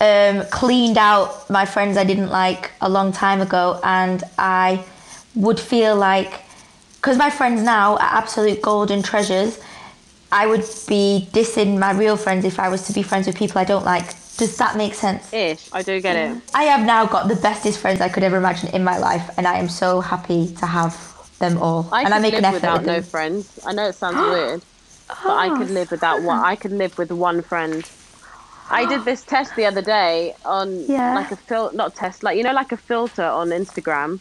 um, 0.00 0.44
cleaned 0.50 0.98
out 0.98 1.48
my 1.50 1.64
friends 1.64 1.96
I 1.96 2.04
didn't 2.04 2.30
like 2.30 2.72
a 2.80 2.88
long 2.88 3.12
time 3.12 3.40
ago, 3.40 3.80
and 3.82 4.22
I 4.38 4.84
would 5.34 5.60
feel 5.60 5.96
like, 5.96 6.42
because 6.96 7.16
my 7.16 7.30
friends 7.30 7.62
now 7.62 7.94
are 7.94 8.00
absolute 8.00 8.60
golden 8.62 9.02
treasures, 9.02 9.60
I 10.32 10.46
would 10.46 10.64
be 10.88 11.28
dissing 11.32 11.78
my 11.78 11.92
real 11.92 12.16
friends 12.16 12.44
if 12.44 12.58
I 12.58 12.68
was 12.68 12.86
to 12.88 12.92
be 12.92 13.02
friends 13.02 13.26
with 13.26 13.36
people 13.36 13.60
I 13.60 13.64
don't 13.64 13.84
like. 13.84 14.06
Does 14.36 14.56
that 14.58 14.76
make 14.76 14.94
sense? 14.94 15.32
Ish. 15.32 15.70
I 15.72 15.82
do 15.82 16.00
get 16.00 16.16
it. 16.16 16.42
I 16.54 16.64
have 16.64 16.84
now 16.84 17.06
got 17.06 17.28
the 17.28 17.36
bestest 17.36 17.78
friends 17.78 18.00
I 18.00 18.08
could 18.08 18.22
ever 18.22 18.36
imagine 18.36 18.68
in 18.70 18.84
my 18.84 18.98
life, 18.98 19.30
and 19.38 19.46
I 19.46 19.58
am 19.58 19.68
so 19.68 20.00
happy 20.00 20.52
to 20.56 20.66
have 20.66 20.94
them 21.38 21.58
all. 21.58 21.88
I 21.92 22.02
and 22.02 22.12
I 22.12 22.18
make 22.18 22.32
live 22.32 22.40
an 22.40 22.44
effort 22.46 22.56
without 22.56 22.78
with 22.78 22.86
no 22.86 23.02
friends. 23.02 23.60
I 23.66 23.72
know 23.72 23.88
it 23.88 23.94
sounds 23.94 24.16
weird, 24.30 24.62
but 25.08 25.36
I 25.36 25.56
could 25.56 25.70
live 25.70 25.90
without 25.90 26.22
one. 26.22 26.38
I 26.44 26.56
could 26.56 26.72
live 26.72 26.96
with 26.98 27.10
one 27.10 27.42
friend. 27.42 27.88
I 28.68 28.84
did 28.86 29.04
this 29.04 29.22
test 29.22 29.54
the 29.54 29.64
other 29.64 29.82
day 29.82 30.34
on 30.44 30.84
Yeah. 30.88 31.14
like 31.14 31.30
a 31.30 31.36
fil 31.36 31.70
not 31.72 31.94
test, 31.94 32.22
like 32.22 32.36
you 32.36 32.42
know, 32.42 32.52
like 32.52 32.72
a 32.72 32.76
filter 32.76 33.24
on 33.24 33.50
Instagram, 33.50 34.18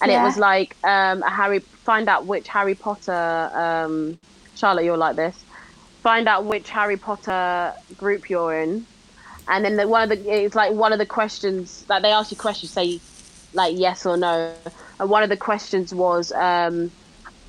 and 0.00 0.10
it 0.10 0.20
was 0.22 0.38
like 0.38 0.76
um, 0.84 1.22
a 1.22 1.30
Harry 1.30 1.60
find 1.84 2.08
out 2.08 2.26
which 2.26 2.48
Harry 2.48 2.74
Potter. 2.74 3.50
Um, 3.54 4.18
Charlotte, 4.54 4.84
you're 4.84 4.96
like 4.96 5.16
this. 5.16 5.36
Find 6.02 6.26
out 6.28 6.44
which 6.44 6.68
Harry 6.70 6.96
Potter 6.96 7.72
group 7.96 8.28
you're 8.30 8.54
in, 8.62 8.86
and 9.48 9.64
then 9.64 9.76
the, 9.76 9.86
one 9.86 10.02
of 10.02 10.08
the 10.08 10.44
it's 10.44 10.54
like 10.54 10.72
one 10.72 10.92
of 10.92 10.98
the 10.98 11.06
questions 11.06 11.84
that 11.88 12.02
they 12.02 12.10
ask 12.10 12.30
you 12.30 12.36
questions, 12.36 12.72
say 12.72 12.98
like 13.52 13.74
yes 13.76 14.06
or 14.06 14.16
no, 14.16 14.54
and 14.98 15.10
one 15.10 15.22
of 15.22 15.28
the 15.28 15.36
questions 15.36 15.92
was, 15.92 16.32
um, 16.32 16.90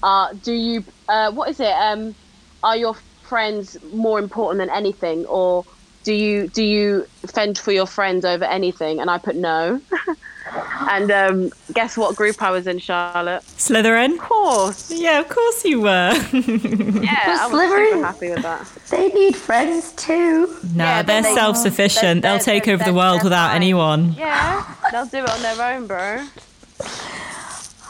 uh, 0.04 0.34
do 0.44 0.52
you 0.52 0.84
uh, 1.08 1.32
what 1.32 1.50
is 1.50 1.60
it? 1.62 1.72
Um, 1.72 2.16
are 2.64 2.78
your 2.78 2.96
friends 3.24 3.78
more 3.94 4.20
important 4.20 4.60
than 4.60 4.70
anything, 4.76 5.26
or 5.26 5.66
do 6.04 6.14
you 6.14 6.48
do 6.50 6.64
you 6.64 7.06
fend 7.28 7.58
for 7.58 7.72
your 7.72 7.86
friends 7.88 8.26
over 8.26 8.46
anything? 8.46 9.00
And 9.00 9.10
I 9.10 9.18
put 9.18 9.36
no. 9.36 9.82
And 10.90 11.10
um, 11.10 11.50
guess 11.74 11.98
what 11.98 12.16
group 12.18 12.44
I 12.44 12.52
was 12.52 12.68
in, 12.68 12.78
Charlotte? 12.78 13.42
Slytherin? 13.44 14.14
Of 14.14 14.20
course. 14.20 14.92
Yeah, 14.92 15.20
of 15.22 15.30
course 15.30 15.64
you 15.66 15.80
were. 15.82 16.12
Yeah, 16.34 17.38
I 17.40 17.48
was 17.50 17.54
Slytherin? 17.54 17.90
super 17.94 18.06
happy 18.06 18.30
with 18.30 18.42
that. 18.44 18.68
They 18.92 19.08
need 19.08 19.36
friends 19.36 19.94
too. 19.94 20.48
no, 20.76 20.84
Yeah, 20.84 21.02
they're 21.02 21.22
they- 21.24 21.34
self 21.34 21.56
sufficient. 21.58 22.22
they're- 22.22 22.34
They'll 22.34 22.44
take 22.44 22.66
they're- 22.66 22.74
over 22.76 22.84
the 22.84 22.94
world 22.94 23.24
without 23.24 23.48
fine. 23.48 23.56
anyone. 23.56 24.14
Yeah, 24.14 24.64
they'll 24.92 25.06
do 25.08 25.20
it 25.24 25.30
on 25.30 25.42
their 25.42 25.76
own, 25.76 25.88
bro. 25.88 26.26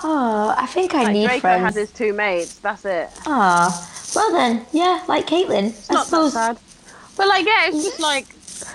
Oh, 0.03 0.53
I 0.57 0.65
think 0.65 0.93
I 0.93 1.03
Like 1.03 1.13
need 1.13 1.25
Draco 1.25 1.39
friends. 1.41 1.63
has 1.63 1.75
his 1.75 1.91
two 1.91 2.13
mates. 2.13 2.55
That's 2.59 2.85
it. 2.85 3.09
Ah, 3.25 3.89
well 4.15 4.31
then, 4.31 4.65
yeah, 4.73 5.03
like 5.07 5.25
Caitlin. 5.27 5.73
I 5.89 5.93
Not 5.93 6.05
that 6.05 6.05
suppose 6.05 6.33
sad. 6.33 6.57
But 7.15 7.27
like, 7.27 7.45
yeah, 7.45 7.67
it's 7.67 7.83
just 7.83 7.99
like 7.99 8.25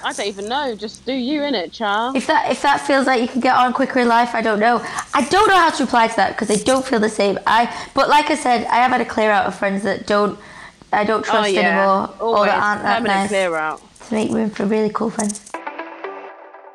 I 0.04 0.12
don't 0.12 0.26
even 0.26 0.48
know. 0.48 0.74
Just 0.74 1.04
do 1.06 1.12
you 1.12 1.42
in 1.44 1.54
it, 1.54 1.72
child. 1.72 2.16
if 2.16 2.26
that 2.26 2.50
if 2.50 2.62
that 2.62 2.80
feels 2.80 3.06
like 3.06 3.20
you 3.20 3.28
can 3.28 3.40
get 3.40 3.56
on 3.56 3.72
quicker 3.72 4.00
in 4.00 4.08
life, 4.08 4.34
I 4.34 4.40
don't 4.42 4.60
know. 4.60 4.80
I 5.14 5.26
don't 5.30 5.48
know 5.48 5.56
how 5.56 5.70
to 5.70 5.84
reply 5.84 6.08
to 6.08 6.16
that 6.16 6.30
because 6.36 6.50
I 6.50 6.62
don't 6.62 6.84
feel 6.84 7.00
the 7.00 7.08
same. 7.08 7.38
I 7.46 7.68
but 7.94 8.08
like 8.08 8.30
I 8.30 8.34
said, 8.36 8.66
I 8.66 8.76
have 8.76 8.90
had 8.92 9.00
a 9.00 9.04
clear 9.04 9.30
out 9.30 9.46
of 9.46 9.54
friends 9.54 9.82
that 9.84 10.06
don't 10.06 10.38
I 10.92 11.04
don't 11.04 11.20
Oh 11.26 11.30
trust 11.30 11.52
yeah, 11.52 11.60
anymore 11.60 12.14
or 12.20 12.36
always 12.36 12.50
that 12.52 12.62
aren't 12.62 12.82
that 12.82 13.02
nice 13.02 13.28
clear 13.28 13.54
out. 13.56 13.82
to 14.06 14.14
make 14.14 14.30
room 14.30 14.50
for 14.50 14.64
really 14.66 14.90
cool 14.90 15.10
friends. 15.10 15.47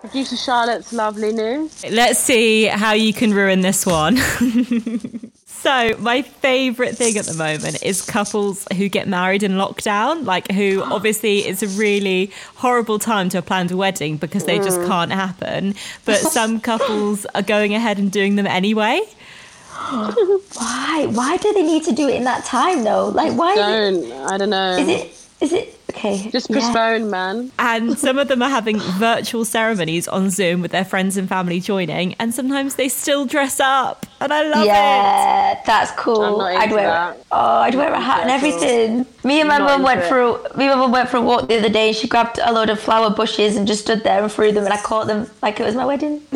Producer 0.04 0.36
Charlotte's 0.36 0.92
lovely 0.92 1.32
news. 1.32 1.82
Let's 1.90 2.20
see 2.20 2.66
how 2.66 2.92
you 2.92 3.14
can 3.14 3.34
ruin 3.34 3.62
this 3.62 3.86
one. 3.86 4.18
so, 5.46 5.96
my 5.98 6.24
favourite 6.24 6.98
thing 6.98 7.18
at 7.18 7.24
the 7.24 7.34
moment 7.34 7.82
is 7.82 8.02
couples 8.02 8.68
who 8.76 8.90
get 8.90 9.08
married 9.08 9.44
in 9.44 9.54
lockdown, 9.54 10.26
like 10.26 10.52
who 10.52 10.84
obviously 10.92 11.40
it's 11.46 11.64
a 11.64 11.70
really 11.70 12.32
horrible 12.56 13.00
time 13.00 13.30
to 13.30 13.38
have 13.38 13.46
planned 13.46 13.72
a 13.72 13.78
wedding 13.78 14.18
because 14.18 14.44
they 14.44 14.58
just 14.58 14.78
mm. 14.78 14.88
can't 14.88 15.14
happen. 15.14 15.74
But 16.04 16.18
some 16.34 16.60
couples 16.60 17.26
are 17.34 17.42
going 17.42 17.74
ahead 17.74 17.98
and 17.98 18.12
doing 18.12 18.36
them 18.36 18.46
anyway. 18.46 19.00
Why? 19.72 21.08
Why 21.12 21.38
do 21.38 21.54
they 21.54 21.64
need 21.64 21.86
to 21.86 21.94
do 21.94 22.10
it 22.10 22.16
in 22.16 22.26
that 22.26 22.44
time 22.44 22.84
though? 22.84 23.08
Like 23.08 23.32
why 23.38 23.54
is 23.54 23.58
Don't 23.58 24.12
I 24.34 24.38
don't 24.38 24.50
know. 24.50 24.76
Is 24.76 24.88
it? 24.90 25.28
Is 25.40 25.54
it 25.54 25.73
okay? 25.96 26.30
just 26.32 26.50
yeah. 26.50 26.98
man. 27.00 27.52
And 27.60 27.98
some 27.98 28.18
of 28.18 28.28
them 28.28 28.42
are 28.42 28.50
having 28.50 28.80
virtual 29.00 29.46
ceremonies 29.46 30.08
on 30.08 30.30
Zoom 30.30 30.62
with 30.62 30.72
their 30.72 30.86
friends 30.86 31.18
and 31.18 31.28
family 31.30 31.60
joining, 31.60 32.14
and 32.16 32.34
sometimes 32.34 32.76
they 32.76 32.90
still 32.90 33.26
dress 33.26 33.60
up. 33.60 34.06
And 34.20 34.34
I 34.34 34.44
love 34.44 34.64
it. 34.64 34.68
Yeah, 34.68 35.62
that's 35.66 35.92
cool. 35.92 36.22
I'm 36.22 36.38
not 36.38 36.62
I'd 36.62 36.72
wear 36.72 36.88
that. 36.88 37.18
oh, 37.32 37.58
I'd 37.60 37.76
wear 37.76 37.92
a 37.94 38.00
hat 38.00 38.22
and 38.22 38.30
Yeah, 38.30 38.40
cool. 38.40 38.54
everything. 38.54 39.06
Me 39.24 39.40
and 39.42 39.50
my 39.50 39.58
Not 39.58 39.68
mum 39.68 39.84
went 39.84 40.00
into 40.02 40.10
for 40.10 40.20
a, 40.22 40.58
me 40.58 40.66
and 40.68 40.74
my 40.74 40.76
mum 40.76 40.92
went 40.92 41.10
for 41.10 41.18
a 41.18 41.22
walk 41.22 41.48
the 41.48 41.58
other 41.60 41.70
day. 41.70 41.92
She 41.94 42.08
grabbed 42.08 42.40
a 42.42 42.52
load 42.52 42.70
of 42.70 42.80
flower 42.80 43.10
bushes 43.10 43.56
and 43.58 43.68
just 43.68 43.82
stood 43.82 44.04
there 44.04 44.22
and 44.24 44.32
threw 44.32 44.52
them, 44.52 44.64
and 44.66 44.74
I 44.74 44.82
caught 44.82 45.08
them 45.08 45.30
like 45.42 45.60
it 45.60 45.64
was 45.64 45.76
my 45.76 45.86
wedding, 45.86 46.22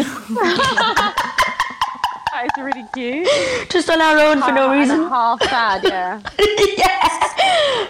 That 2.38 2.45
is 2.56 2.63
really 2.63 2.86
cute. 2.93 3.28
just 3.71 3.89
on 3.89 4.00
our 4.00 4.19
own 4.19 4.41
for 4.43 4.52
no 4.52 4.71
reason. 4.71 5.10
half 5.10 5.41
sad, 5.41 5.84
yeah. 5.84 6.21
yeah. 6.78 7.00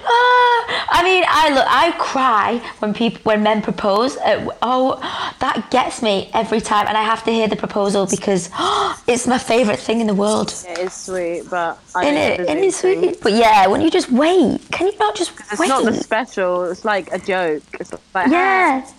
Ah, 0.10 0.88
I 0.90 1.02
mean, 1.04 1.26
I 1.28 1.50
look, 1.54 1.66
I 1.68 1.92
cry 2.00 2.62
when 2.80 2.94
people 2.94 3.20
when 3.24 3.44
men 3.44 3.62
propose. 3.62 4.16
Uh, 4.16 4.48
oh, 4.62 5.00
that 5.42 5.70
gets 5.70 6.02
me 6.02 6.30
every 6.34 6.62
time, 6.62 6.88
and 6.88 6.98
I 6.98 7.04
have 7.04 7.26
to 7.26 7.32
hear 7.32 7.50
the 7.50 7.58
proposal 7.58 8.06
because 8.06 8.50
it's 9.08 9.28
my 9.28 9.38
favorite 9.38 9.80
thing 9.80 10.00
in 10.00 10.08
the 10.08 10.16
world. 10.16 10.54
It 10.66 10.78
is 10.80 10.94
sweet, 10.94 11.44
but 11.50 11.78
I 11.94 12.06
it, 12.08 12.40
and 12.40 12.48
Zoom 12.48 12.58
it's 12.64 12.82
thing. 12.82 13.02
sweet. 13.02 13.22
But 13.22 13.34
yeah, 13.34 13.68
when 13.68 13.82
you 13.82 13.92
just 13.92 14.10
wait, 14.10 14.62
can 14.72 14.88
you 14.88 14.98
not 14.98 15.14
just 15.18 15.32
It's 15.52 15.60
wait? 15.60 15.68
not 15.68 15.84
the 15.84 15.94
special. 15.94 16.64
It's 16.72 16.86
like 16.86 17.12
a 17.12 17.20
joke. 17.20 17.64
It's 17.82 17.92
like 18.14 18.32
yeah. 18.32 18.90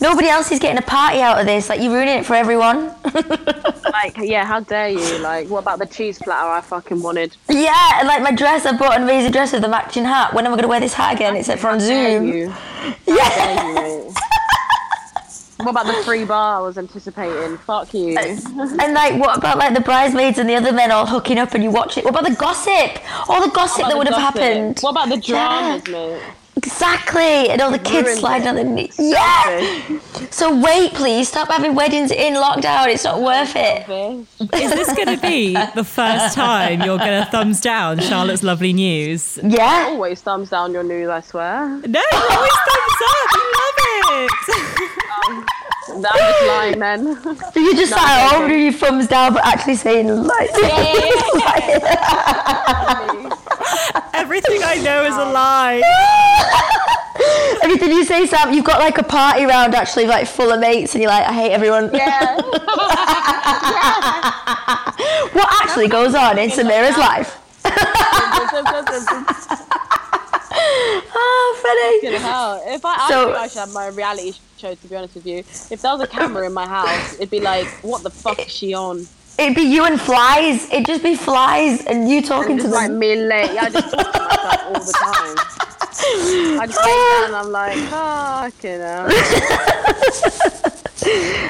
Nobody 0.00 0.28
else 0.28 0.50
is 0.52 0.58
getting 0.58 0.78
a 0.78 0.82
party 0.86 1.20
out 1.20 1.38
of 1.40 1.46
this. 1.46 1.68
Like 1.68 1.80
you're 1.80 1.92
ruining 1.92 2.18
it 2.18 2.26
for 2.26 2.34
everyone. 2.34 2.94
like 3.92 4.16
yeah. 4.18 4.44
How 4.44 4.60
dare 4.60 4.88
you? 4.88 5.18
Like, 5.18 5.48
what 5.48 5.60
about 5.60 5.78
the 5.78 5.86
cheese 5.86 6.18
platter 6.18 6.48
I 6.50 6.60
fucking 6.60 7.00
wanted? 7.02 7.36
yeah, 7.48 7.98
and 8.00 8.08
like 8.08 8.22
my 8.22 8.32
dress, 8.32 8.66
I 8.66 8.76
bought 8.76 8.96
an 8.96 9.02
amazing 9.04 9.32
dress 9.32 9.52
with 9.52 9.62
the 9.62 9.68
matching 9.68 10.04
hat. 10.04 10.34
When 10.34 10.46
am 10.46 10.52
I 10.52 10.56
gonna 10.56 10.68
wear 10.68 10.80
this 10.80 10.94
hat 10.94 11.14
again? 11.14 11.36
It's 11.36 11.48
like 11.48 11.58
from 11.58 11.80
Zoom. 11.80 12.28
you? 12.28 12.54
Yeah. 13.06 13.78
You. 13.78 14.12
What 15.58 15.70
about 15.70 15.86
the 15.86 15.94
free 16.04 16.24
bar 16.24 16.58
I 16.58 16.60
was 16.60 16.76
anticipating? 16.76 17.56
Fuck 17.58 17.94
you. 17.94 18.18
Uh, 18.18 18.22
and 18.82 18.92
like, 18.92 19.18
what 19.18 19.38
about 19.38 19.56
like 19.56 19.72
the 19.72 19.80
bridesmaids 19.80 20.38
and 20.38 20.48
the 20.50 20.54
other 20.56 20.72
men 20.72 20.90
all 20.90 21.06
hooking 21.06 21.38
up 21.38 21.54
and 21.54 21.62
you 21.64 21.70
watch 21.70 21.96
it? 21.96 22.04
What 22.04 22.10
about 22.10 22.28
the 22.28 22.34
gossip? 22.36 23.00
All 23.30 23.40
the 23.40 23.50
gossip 23.54 23.86
that 23.86 23.96
would 23.96 24.08
have 24.08 24.16
happened. 24.20 24.80
What 24.80 24.90
about 24.90 25.08
the 25.08 25.16
Yeah. 25.20 25.78
dramas, 25.80 25.88
mate? 25.88 26.22
Exactly, 26.56 27.48
and 27.50 27.60
all 27.60 27.70
the 27.70 27.78
kids 27.78 28.06
ruined 28.06 28.20
sliding 28.20 28.46
it. 28.46 28.50
on 28.50 28.56
the 28.56 28.64
knee. 28.64 28.90
Yeah. 28.98 29.98
So 30.30 30.58
wait, 30.60 30.92
please 30.94 31.28
stop 31.28 31.48
having 31.48 31.74
weddings 31.74 32.10
in 32.10 32.34
lockdown. 32.34 32.86
It's 32.88 33.04
not 33.04 33.20
worth 33.20 33.52
it. 33.56 33.88
Is 34.54 34.70
this 34.70 34.92
going 34.94 35.16
to 35.16 35.20
be 35.20 35.54
the 35.74 35.84
first 35.84 36.34
time 36.34 36.82
you're 36.82 36.98
going 36.98 37.24
to 37.24 37.30
thumbs 37.30 37.60
down 37.60 37.98
Charlotte's 38.00 38.42
lovely 38.42 38.72
news? 38.72 39.38
Yeah. 39.42 39.86
Always 39.90 40.20
thumbs 40.22 40.50
down 40.50 40.72
your 40.72 40.84
news, 40.84 41.08
I 41.08 41.20
swear. 41.20 41.66
No, 41.86 42.00
you 42.00 42.18
always 42.30 42.52
thumbs 42.68 43.02
up. 43.08 43.30
You 43.34 43.52
love 43.58 44.28
it. 44.28 44.90
Um, 45.28 45.46
I'm 45.96 46.02
just 46.02 46.46
lying 46.46 46.78
then. 46.78 47.06
You 47.54 47.74
just 47.76 47.90
Not 47.92 48.00
sat 48.00 48.08
at 48.08 48.32
home 48.32 48.48
doing 48.48 48.62
your 48.64 48.72
thumbs 48.72 49.06
down, 49.06 49.32
but 49.34 49.44
actually 49.46 49.76
saying 49.76 50.08
like. 50.08 50.50
Everything 54.14 54.62
I 54.64 54.76
know 54.82 55.04
is 55.04 55.14
a 55.14 55.24
lie. 55.24 55.82
Everything 57.62 57.90
you 57.90 58.04
say, 58.04 58.26
Sam, 58.26 58.52
you've 58.52 58.64
got 58.64 58.80
like 58.80 58.98
a 58.98 59.02
party 59.02 59.44
round 59.44 59.74
actually, 59.74 60.06
like 60.06 60.26
full 60.26 60.50
of 60.50 60.60
mates, 60.60 60.94
and 60.94 61.02
you're 61.02 61.10
like, 61.10 61.26
I 61.26 61.32
hate 61.32 61.52
everyone. 61.52 61.90
yeah. 61.94 62.36
what 65.32 65.48
actually 65.62 65.88
goes 65.88 66.14
on 66.14 66.38
in 66.38 66.50
Samira's 66.50 66.98
life? 66.98 67.40
Oh, 71.16 72.18
hell. 72.20 72.62
If 72.66 72.84
I, 72.84 73.08
So- 73.08 73.32
I 73.32 73.42
I 73.42 73.48
should 73.48 73.58
have 73.60 73.72
my 73.72 73.88
reality 73.88 74.32
show. 74.56 74.74
To 74.74 74.86
be 74.88 74.96
honest 74.96 75.14
with 75.14 75.26
you, 75.26 75.38
if 75.38 75.80
there 75.82 75.92
was 75.92 76.00
a 76.00 76.06
camera 76.06 76.46
in 76.46 76.52
my 76.52 76.66
house, 76.66 77.14
it'd 77.14 77.30
be 77.30 77.40
like, 77.40 77.66
what 77.82 78.02
the 78.02 78.10
fuck 78.10 78.38
is 78.40 78.52
she 78.52 78.74
on? 78.74 79.06
It'd 79.38 79.54
be 79.56 79.62
you 79.62 79.84
and 79.84 80.00
flies. 80.00 80.70
It'd 80.70 80.86
just 80.86 81.02
be 81.02 81.16
flies 81.16 81.84
and 81.86 82.08
you 82.08 82.22
talking 82.22 82.56
to 82.58 82.62
Just 82.62 82.74
like 82.74 82.88
them. 82.88 82.98
me 83.00 83.16
late. 83.16 83.52
Yeah, 83.52 83.64
I 83.64 83.70
just 83.70 83.90
talk 83.92 84.12
to 84.12 84.20
myself 84.20 84.64
all 84.66 84.72
the 84.74 84.92
time. 85.02 85.83
I 85.98 86.66
just 86.66 86.80
lay 86.84 86.92
down 86.92 87.24
and 87.26 87.36
I'm 87.36 87.50
like, 87.52 87.76
fucking 87.88 88.80
hell. 88.80 89.08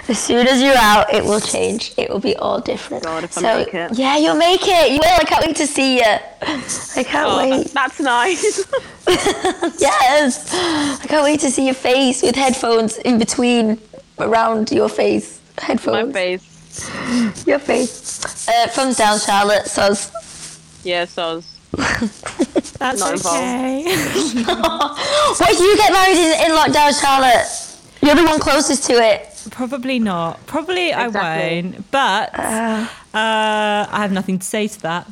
As 0.09 0.19
soon 0.19 0.47
as 0.49 0.61
you're 0.61 0.77
out, 0.77 1.13
it 1.15 1.23
will 1.25 1.41
change. 1.41 1.93
It 1.97 2.11
will 2.11 2.19
be 2.19 2.35
all 2.37 2.61
different. 2.61 3.05
God, 3.05 3.23
if 3.25 3.39
I 3.39 3.41
so, 3.41 3.59
make 3.59 3.73
it. 3.75 3.97
Yeah, 3.97 4.17
you'll 4.17 4.35
make 4.37 4.63
it. 4.65 4.91
You 4.93 4.99
will. 4.99 5.17
I 5.21 5.25
can't 5.25 5.47
wait 5.47 5.57
to 5.57 5.67
see 5.67 5.97
you. 5.99 6.03
I 6.03 7.05
can't 7.05 7.29
Oh, 7.31 7.37
wait. 7.39 7.69
that's 7.69 8.01
nice. 8.01 8.65
Yes. 9.81 10.53
I 10.53 11.07
can't 11.07 11.23
wait 11.25 11.41
to 11.41 11.51
see 11.51 11.65
your 11.67 11.75
face 11.75 12.23
with 12.23 12.35
headphones 12.35 12.99
in 12.99 13.19
between, 13.19 13.79
around 14.19 14.71
your 14.73 14.89
face. 14.89 15.41
my 15.57 15.65
Headphones. 15.65 16.13
face. 16.13 17.47
Your 17.47 17.59
face. 17.61 18.49
Uh, 18.49 18.67
thumbs 18.69 18.97
down, 18.97 19.19
Charlotte. 19.21 19.67
Says. 19.67 20.11
Yeah, 20.83 21.05
soz. 21.07 21.45
That's 22.79 23.01
Not 23.01 23.13
involved. 23.15 23.39
okay. 23.39 23.85
What 25.39 25.51
if 25.51 25.59
you 25.61 25.77
get 25.77 25.93
married 25.93 26.17
in, 26.19 26.51
in 26.51 26.57
lockdown, 26.57 26.93
Charlotte? 27.01 27.47
You're 28.03 28.15
the 28.17 28.25
one 28.25 28.39
closest 28.41 28.85
to 28.85 28.93
it. 28.95 29.31
Probably 29.51 29.99
not. 29.99 30.45
Probably 30.47 30.91
Exactly. 30.91 31.21
I 31.21 31.61
won't. 31.63 31.91
But 31.91 32.39
uh, 32.39 32.87
I 33.15 33.89
have 33.93 34.13
nothing 34.13 34.39
to 34.39 34.47
say 34.47 34.69
to 34.69 34.81
that. 34.83 35.07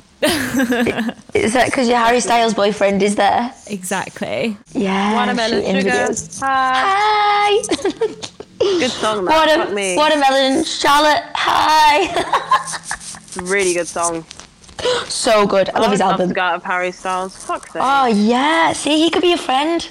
Is 1.34 1.52
that 1.54 1.66
because 1.66 1.88
your 1.88 1.96
Harry 1.98 2.20
Styles 2.20 2.54
boyfriend 2.54 3.02
is 3.02 3.16
there? 3.16 3.52
exactly. 3.66 4.56
Yeah. 4.72 5.14
Watermelon 5.14 5.62
shooting 5.62 5.76
sugar. 5.80 5.90
videos. 5.90 6.40
Hi. 6.40 7.62
Hi. 7.64 8.14
Good 8.58 8.90
song, 8.90 9.24
that. 9.24 9.32
Fuck 9.32 9.58
Water, 9.58 9.74
me. 9.74 9.96
watermelon, 9.96 10.64
Charlotte. 10.64 11.22
Hi. 11.34 12.68
Really 13.44 13.72
good 13.72 13.88
song. 13.88 14.26
So 15.06 15.46
good. 15.46 15.70
I 15.70 15.80
love 15.80 15.90
his 15.92 16.00
I'd 16.00 16.06
love 16.08 16.16
to 16.16 16.22
album. 16.22 16.34
go 16.34 16.40
out 16.42 16.54
of 16.56 16.64
Harry 16.64 16.92
Styles. 16.92 17.36
Fuck 17.44 17.72
that. 17.72 17.82
Oh 17.82 18.06
yeah. 18.06 18.72
See, 18.72 18.98
he 19.02 19.10
could 19.10 19.22
be 19.22 19.32
a 19.32 19.38
friend. 19.38 19.88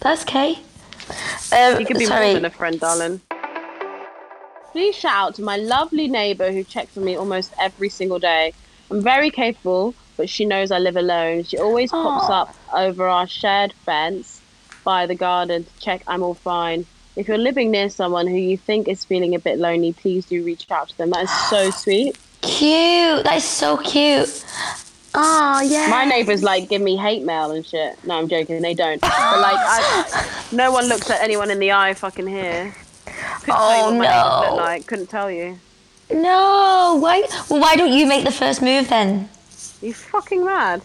That's 0.00 0.22
okay. 0.22 0.58
Um, 1.52 1.78
He 1.78 1.84
could 1.84 1.98
be 1.98 2.06
sorry. 2.06 2.26
more 2.26 2.34
than 2.34 2.44
a 2.44 2.50
friend, 2.50 2.78
darling. 2.78 3.20
Please 4.72 4.94
shout 4.94 5.14
out 5.30 5.34
to 5.36 5.42
my 5.42 5.56
lovely 5.56 6.06
neighbour 6.06 6.52
who 6.52 6.62
checks 6.62 6.96
on 6.96 7.04
me 7.04 7.16
almost 7.16 7.52
every 7.58 7.88
single 7.88 8.18
day. 8.20 8.52
I'm 8.90 9.02
very 9.02 9.30
capable, 9.30 9.94
but 10.16 10.28
she 10.30 10.44
knows 10.44 10.70
I 10.70 10.78
live 10.78 10.96
alone. 10.96 11.42
She 11.44 11.58
always 11.58 11.90
pops 11.90 12.30
Aw. 12.30 12.42
up 12.42 12.54
over 12.72 13.06
our 13.08 13.26
shared 13.26 13.72
fence 13.72 14.40
by 14.84 15.06
the 15.06 15.14
garden 15.16 15.64
to 15.64 15.80
check 15.80 16.02
I'm 16.06 16.22
all 16.22 16.34
fine. 16.34 16.86
If 17.16 17.26
you're 17.26 17.36
living 17.38 17.72
near 17.72 17.90
someone 17.90 18.28
who 18.28 18.36
you 18.36 18.56
think 18.56 18.86
is 18.86 19.04
feeling 19.04 19.34
a 19.34 19.38
bit 19.40 19.58
lonely, 19.58 19.92
please 19.92 20.24
do 20.26 20.44
reach 20.44 20.70
out 20.70 20.90
to 20.90 20.98
them. 20.98 21.10
That 21.10 21.24
is 21.24 21.30
so 21.50 21.70
sweet. 21.82 22.16
Cute. 22.42 23.24
That 23.24 23.34
is 23.36 23.44
so 23.44 23.76
cute. 23.78 24.44
Oh 25.14 25.60
yeah. 25.60 25.88
My 25.90 26.04
neighbours 26.04 26.42
like 26.42 26.68
give 26.68 26.80
me 26.80 26.96
hate 26.96 27.24
mail 27.24 27.50
and 27.50 27.66
shit. 27.66 28.02
No, 28.04 28.16
I'm 28.18 28.28
joking. 28.28 28.62
They 28.62 28.74
don't. 28.74 29.00
But 29.00 29.10
like, 29.10 29.56
I, 29.58 30.44
no 30.52 30.70
one 30.72 30.86
looks 30.88 31.10
at 31.10 31.20
anyone 31.20 31.50
in 31.50 31.58
the 31.58 31.72
eye 31.72 31.94
fucking 31.94 32.26
here. 32.26 32.74
Couldn't 33.42 33.56
tell 33.56 33.76
you 33.76 33.82
Oh, 33.82 33.90
what 33.90 33.98
my 33.98 34.04
neighbours 34.06 34.50
no. 34.50 34.54
like. 34.56 34.86
Couldn't 34.86 35.06
tell 35.08 35.30
you. 35.30 35.58
No, 36.12 36.98
why? 37.00 37.22
Well, 37.48 37.60
why 37.60 37.76
don't 37.76 37.92
you 37.92 38.06
make 38.06 38.24
the 38.24 38.32
first 38.32 38.62
move 38.62 38.88
then? 38.88 39.28
You 39.82 39.94
fucking 39.94 40.44
mad. 40.44 40.82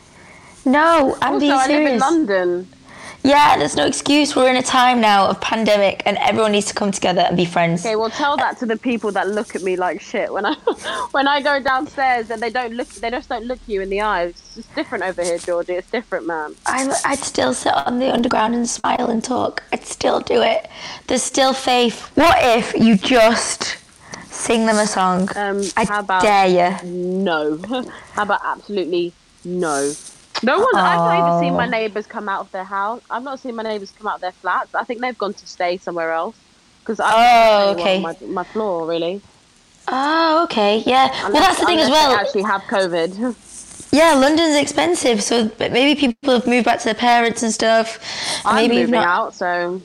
No, 0.66 1.16
I'm 1.22 1.34
also, 1.34 1.40
being 1.40 1.52
I 1.52 1.68
live 1.68 1.94
in. 1.94 2.00
London. 2.00 2.68
Yeah, 3.26 3.58
there's 3.58 3.76
no 3.76 3.88
excuse. 3.88 4.36
We're 4.36 4.52
in 4.52 4.56
a 4.56 4.62
time 4.62 5.02
now 5.02 5.28
of 5.28 5.42
pandemic, 5.42 6.04
and 6.06 6.16
everyone 6.20 6.52
needs 6.52 6.68
to 6.68 6.76
come 6.76 6.92
together 6.92 7.22
and 7.22 7.36
be 7.36 7.44
friends. 7.44 7.84
Okay, 7.84 7.96
well, 7.96 8.12
tell 8.12 8.38
that 8.38 8.60
to 8.60 8.68
the 8.68 8.78
people 8.78 9.12
that 9.14 9.28
look 9.28 9.56
at 9.56 9.64
me 9.64 9.76
like 9.76 10.00
shit 10.00 10.32
when 10.32 10.46
I 10.46 10.54
when 11.12 11.28
I 11.28 11.42
go 11.42 11.60
downstairs 11.60 12.30
and 12.30 12.40
they 12.40 12.52
don't 12.52 12.74
look, 12.74 12.88
they 12.88 13.10
just 13.10 13.28
don't 13.28 13.46
look 13.46 13.58
you 13.66 13.82
in 13.82 13.90
the 13.90 14.02
eyes. 14.02 14.30
It's 14.30 14.56
just 14.58 14.76
different 14.76 15.04
over 15.06 15.24
here, 15.24 15.40
Georgie. 15.40 15.74
It's 15.74 15.90
different, 15.90 16.28
man. 16.28 16.54
I'm, 16.68 16.92
I'd 17.04 17.18
still 17.18 17.56
sit 17.56 17.74
on 17.74 17.98
the 17.98 18.14
underground 18.14 18.54
and 18.54 18.70
smile 18.70 19.10
and 19.10 19.24
talk. 19.24 19.64
I'd 19.74 19.86
still 19.86 20.20
do 20.20 20.44
it. 20.44 20.70
There's 21.08 21.24
still 21.24 21.54
faith. 21.54 22.12
What 22.14 22.38
if 22.40 22.76
you 22.76 22.96
just 22.96 23.78
sing 24.30 24.68
them 24.68 24.78
a 24.78 24.86
song? 24.86 25.30
Um, 25.36 25.64
I 25.76 25.86
how 25.86 26.02
about 26.02 26.22
dare 26.22 26.48
you. 26.48 26.88
No. 26.88 27.58
how 28.14 28.22
about 28.22 28.42
absolutely 28.44 29.14
no? 29.44 29.96
No 30.44 30.60
one. 30.60 30.76
I've 30.76 30.98
not 30.98 31.28
even 31.28 31.40
seen 31.48 31.54
my 31.58 31.68
oh. 31.68 31.70
neighbours 31.70 32.08
come 32.08 32.28
out 32.30 32.42
of 32.42 32.52
their 32.52 32.64
house. 32.64 33.02
I've 33.10 33.24
not 33.24 33.40
seen 33.40 33.56
my 33.56 33.64
neighbours 33.64 33.92
come 33.98 34.08
out 34.08 34.16
of 34.16 34.22
their 34.22 34.32
flats. 34.34 34.76
I 34.76 34.84
think 34.84 35.02
they've 35.02 35.18
gone 35.18 35.34
to 35.34 35.48
stay 35.48 35.78
somewhere 35.78 36.12
else. 36.12 36.36
Because 36.82 37.00
I 37.00 37.12
Oh, 37.16 37.72
okay. 37.80 38.00
my, 38.00 38.16
my 38.28 38.44
floor 38.44 38.88
really. 38.88 39.22
Oh, 39.88 40.44
okay, 40.46 40.84
yeah. 40.86 41.10
well, 41.24 41.32
that's 41.34 41.60
the 41.60 41.66
thing 41.66 41.80
as 41.80 41.88
unless 41.88 42.02
they 42.08 42.08
well. 42.10 42.20
Actually, 42.20 42.42
have 42.44 42.62
COVID. 42.64 43.36
Yeah, 43.92 44.14
London's 44.16 44.58
expensive, 44.58 45.24
so 45.24 45.50
maybe 45.58 45.98
people 45.98 46.34
have 46.34 46.46
moved 46.48 46.66
back 46.66 46.80
to 46.80 46.86
their 46.86 46.96
parents 46.96 47.44
and 47.44 47.54
stuff. 47.54 47.98
and 48.46 48.58
I'm 48.60 48.70
moving 48.70 48.92
not- 48.92 49.08
out, 49.08 49.36
so 49.36 49.82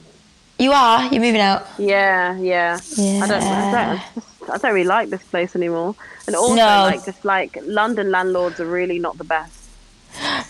You 0.59 0.73
are. 0.73 1.03
You're 1.03 1.21
moving 1.21 1.39
out. 1.39 1.65
yeah, 1.77 2.37
yeah. 2.37 2.77
I 2.97 3.27
don't, 3.27 3.41
I 3.41 3.71
don't, 3.71 4.51
I 4.53 4.57
don't 4.57 4.73
really 4.73 4.85
like 4.87 5.09
this 5.11 5.23
place 5.23 5.55
anymore. 5.55 5.95
And 6.27 6.35
also, 6.35 6.55
No. 6.55 6.65
like, 6.91 7.05
just 7.05 7.23
like 7.23 7.57
London 7.63 8.11
landlords 8.11 8.59
are 8.59 8.65
really 8.65 8.99
not 8.99 9.17
the 9.17 9.23
best. 9.23 9.60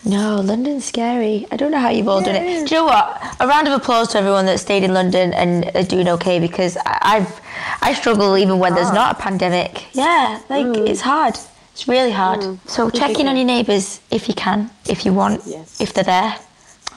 No, 0.04 0.42
London's 0.42 0.86
scary. 0.86 1.46
I 1.52 1.58
don't 1.58 1.72
know 1.72 1.80
how 1.80 1.90
you've 1.90 2.08
all 2.08 2.22
done 2.22 2.36
it. 2.36 2.68
Do 2.68 2.76
you 2.76 2.82
know 2.82 2.86
what? 2.86 3.36
A 3.40 3.48
round 3.48 3.68
of 3.68 3.74
applause 3.74 4.10
to 4.10 4.18
everyone 4.18 4.46
that 4.48 4.60
stayed 4.60 4.84
in 4.84 4.94
London 4.94 5.34
and 5.34 5.70
are 5.76 5.84
doing 5.84 6.08
okay 6.10 6.40
because 6.40 6.76
I, 6.78 6.98
I've 7.02 7.42
I 7.82 7.94
struggle 7.94 8.38
even 8.38 8.60
when 8.60 8.74
there's 8.74 8.92
not 8.92 9.18
a 9.18 9.22
pandemic. 9.22 9.86
Yeah, 9.94 10.42
like 10.50 10.66
mm. 10.66 10.88
it's 10.88 11.02
hard. 11.02 11.36
It's 11.74 11.88
really 11.88 12.12
hard. 12.12 12.42
Mm. 12.42 12.60
So 12.68 12.90
check 12.90 13.20
in 13.20 13.28
on 13.28 13.36
your 13.38 13.46
neighbours 13.46 14.02
if 14.12 14.28
you 14.28 14.34
can, 14.34 14.70
if 14.88 15.06
you 15.06 15.14
want, 15.14 15.42
Yes. 15.46 15.80
if 15.80 15.94
they're 15.94 16.04
there. 16.04 16.36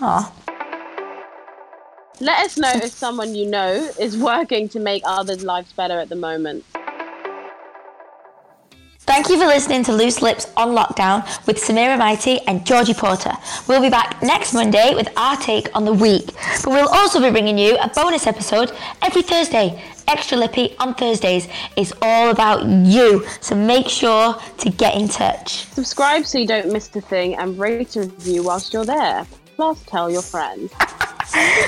Aw. 0.00 0.32
Let 2.20 2.46
us 2.46 2.56
know 2.56 2.70
if 2.72 2.92
someone 2.92 3.34
you 3.34 3.46
know 3.46 3.90
is 3.98 4.16
working 4.16 4.68
to 4.70 4.80
make 4.80 5.02
others' 5.04 5.44
lives 5.44 5.72
better 5.72 5.98
at 5.98 6.08
the 6.08 6.16
moment. 6.16 6.64
Thank 9.06 9.28
you 9.28 9.38
for 9.38 9.44
listening 9.44 9.84
to 9.84 9.92
Loose 9.92 10.22
Lips 10.22 10.50
on 10.56 10.70
Lockdown 10.70 11.24
with 11.46 11.58
Samira 11.58 11.98
Mighty 11.98 12.40
and 12.46 12.64
Georgie 12.64 12.94
Porter. 12.94 13.32
We'll 13.68 13.82
be 13.82 13.90
back 13.90 14.22
next 14.22 14.54
Monday 14.54 14.94
with 14.94 15.10
our 15.18 15.36
take 15.36 15.68
on 15.76 15.84
the 15.84 15.92
week, 15.92 16.30
but 16.64 16.68
we'll 16.68 16.88
also 16.88 17.20
be 17.20 17.30
bringing 17.30 17.58
you 17.58 17.76
a 17.76 17.88
bonus 17.88 18.26
episode 18.26 18.72
every 19.02 19.20
Thursday. 19.20 19.78
Extra 20.08 20.38
Lippy 20.38 20.74
on 20.78 20.94
Thursdays 20.94 21.48
is 21.76 21.92
all 22.00 22.30
about 22.30 22.64
you, 22.64 23.26
so 23.42 23.54
make 23.54 23.88
sure 23.88 24.36
to 24.56 24.70
get 24.70 24.94
in 24.94 25.06
touch. 25.06 25.66
Subscribe 25.66 26.24
so 26.24 26.38
you 26.38 26.46
don't 26.46 26.72
miss 26.72 26.88
a 26.96 27.02
thing 27.02 27.34
and 27.36 27.58
rate 27.58 27.96
and 27.96 28.10
review 28.10 28.42
whilst 28.44 28.72
you're 28.72 28.86
there. 28.86 29.26
Plus, 29.56 29.82
tell 29.82 30.10
your 30.10 30.22
friends. 30.22 30.72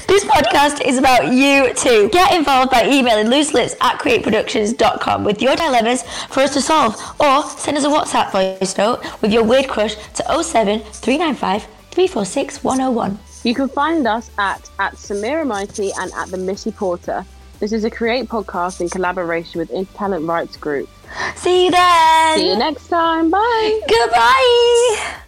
This 0.07 0.25
podcast 0.25 0.85
is 0.85 0.99
about 0.99 1.33
you 1.33 1.73
too. 1.75 2.09
Get 2.11 2.35
involved 2.35 2.71
by 2.71 2.87
emailing 2.87 3.27
looselips 3.27 3.75
at 3.81 3.99
createproductions.com 3.99 5.25
with 5.25 5.41
your 5.41 5.57
dilemmas 5.57 6.03
for 6.29 6.41
us 6.41 6.53
to 6.55 6.61
solve, 6.61 6.95
or 7.21 7.43
send 7.59 7.77
us 7.77 7.85
a 7.85 7.89
WhatsApp 7.89 8.33
voice 8.33 8.77
note 8.77 9.03
with 9.23 9.33
your 9.33 9.45
weird 9.45 9.69
crush 9.69 9.95
to 10.15 10.43
07 10.43 10.81
395 10.81 11.63
346 11.91 12.63
101. 12.65 13.19
You 13.45 13.55
can 13.55 13.69
find 13.69 14.07
us 14.07 14.31
at, 14.39 14.69
at 14.79 14.95
Samira 14.95 15.47
Mighty 15.47 15.93
and 15.99 16.13
at 16.15 16.29
the 16.29 16.37
Missy 16.37 16.73
Porter. 16.73 17.25
This 17.59 17.73
is 17.73 17.85
a 17.85 17.91
Create 17.91 18.29
podcast 18.29 18.81
in 18.81 18.91
collaboration 18.91 19.59
with 19.61 19.71
Intertalent 19.71 20.29
Rights 20.29 20.57
Group. 20.57 20.91
See 21.37 21.67
you 21.67 21.71
then. 21.71 22.39
See 22.39 22.49
you 22.51 22.57
next 22.59 22.89
time. 22.89 23.31
Bye. 23.31 23.81
Goodbye. 23.89 25.23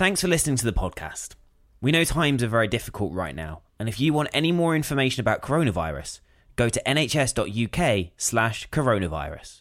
Thanks 0.00 0.22
for 0.22 0.28
listening 0.28 0.56
to 0.56 0.64
the 0.64 0.72
podcast. 0.72 1.34
We 1.82 1.92
know 1.92 2.04
times 2.04 2.42
are 2.42 2.48
very 2.48 2.68
difficult 2.68 3.12
right 3.12 3.34
now, 3.34 3.60
and 3.78 3.86
if 3.86 4.00
you 4.00 4.14
want 4.14 4.30
any 4.32 4.50
more 4.50 4.74
information 4.74 5.20
about 5.20 5.42
coronavirus, 5.42 6.20
go 6.56 6.70
to 6.70 6.82
nhs.uk 6.86 8.08
slash 8.16 8.70
coronavirus. 8.70 9.60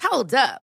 Hold 0.00 0.32
up. 0.32 0.62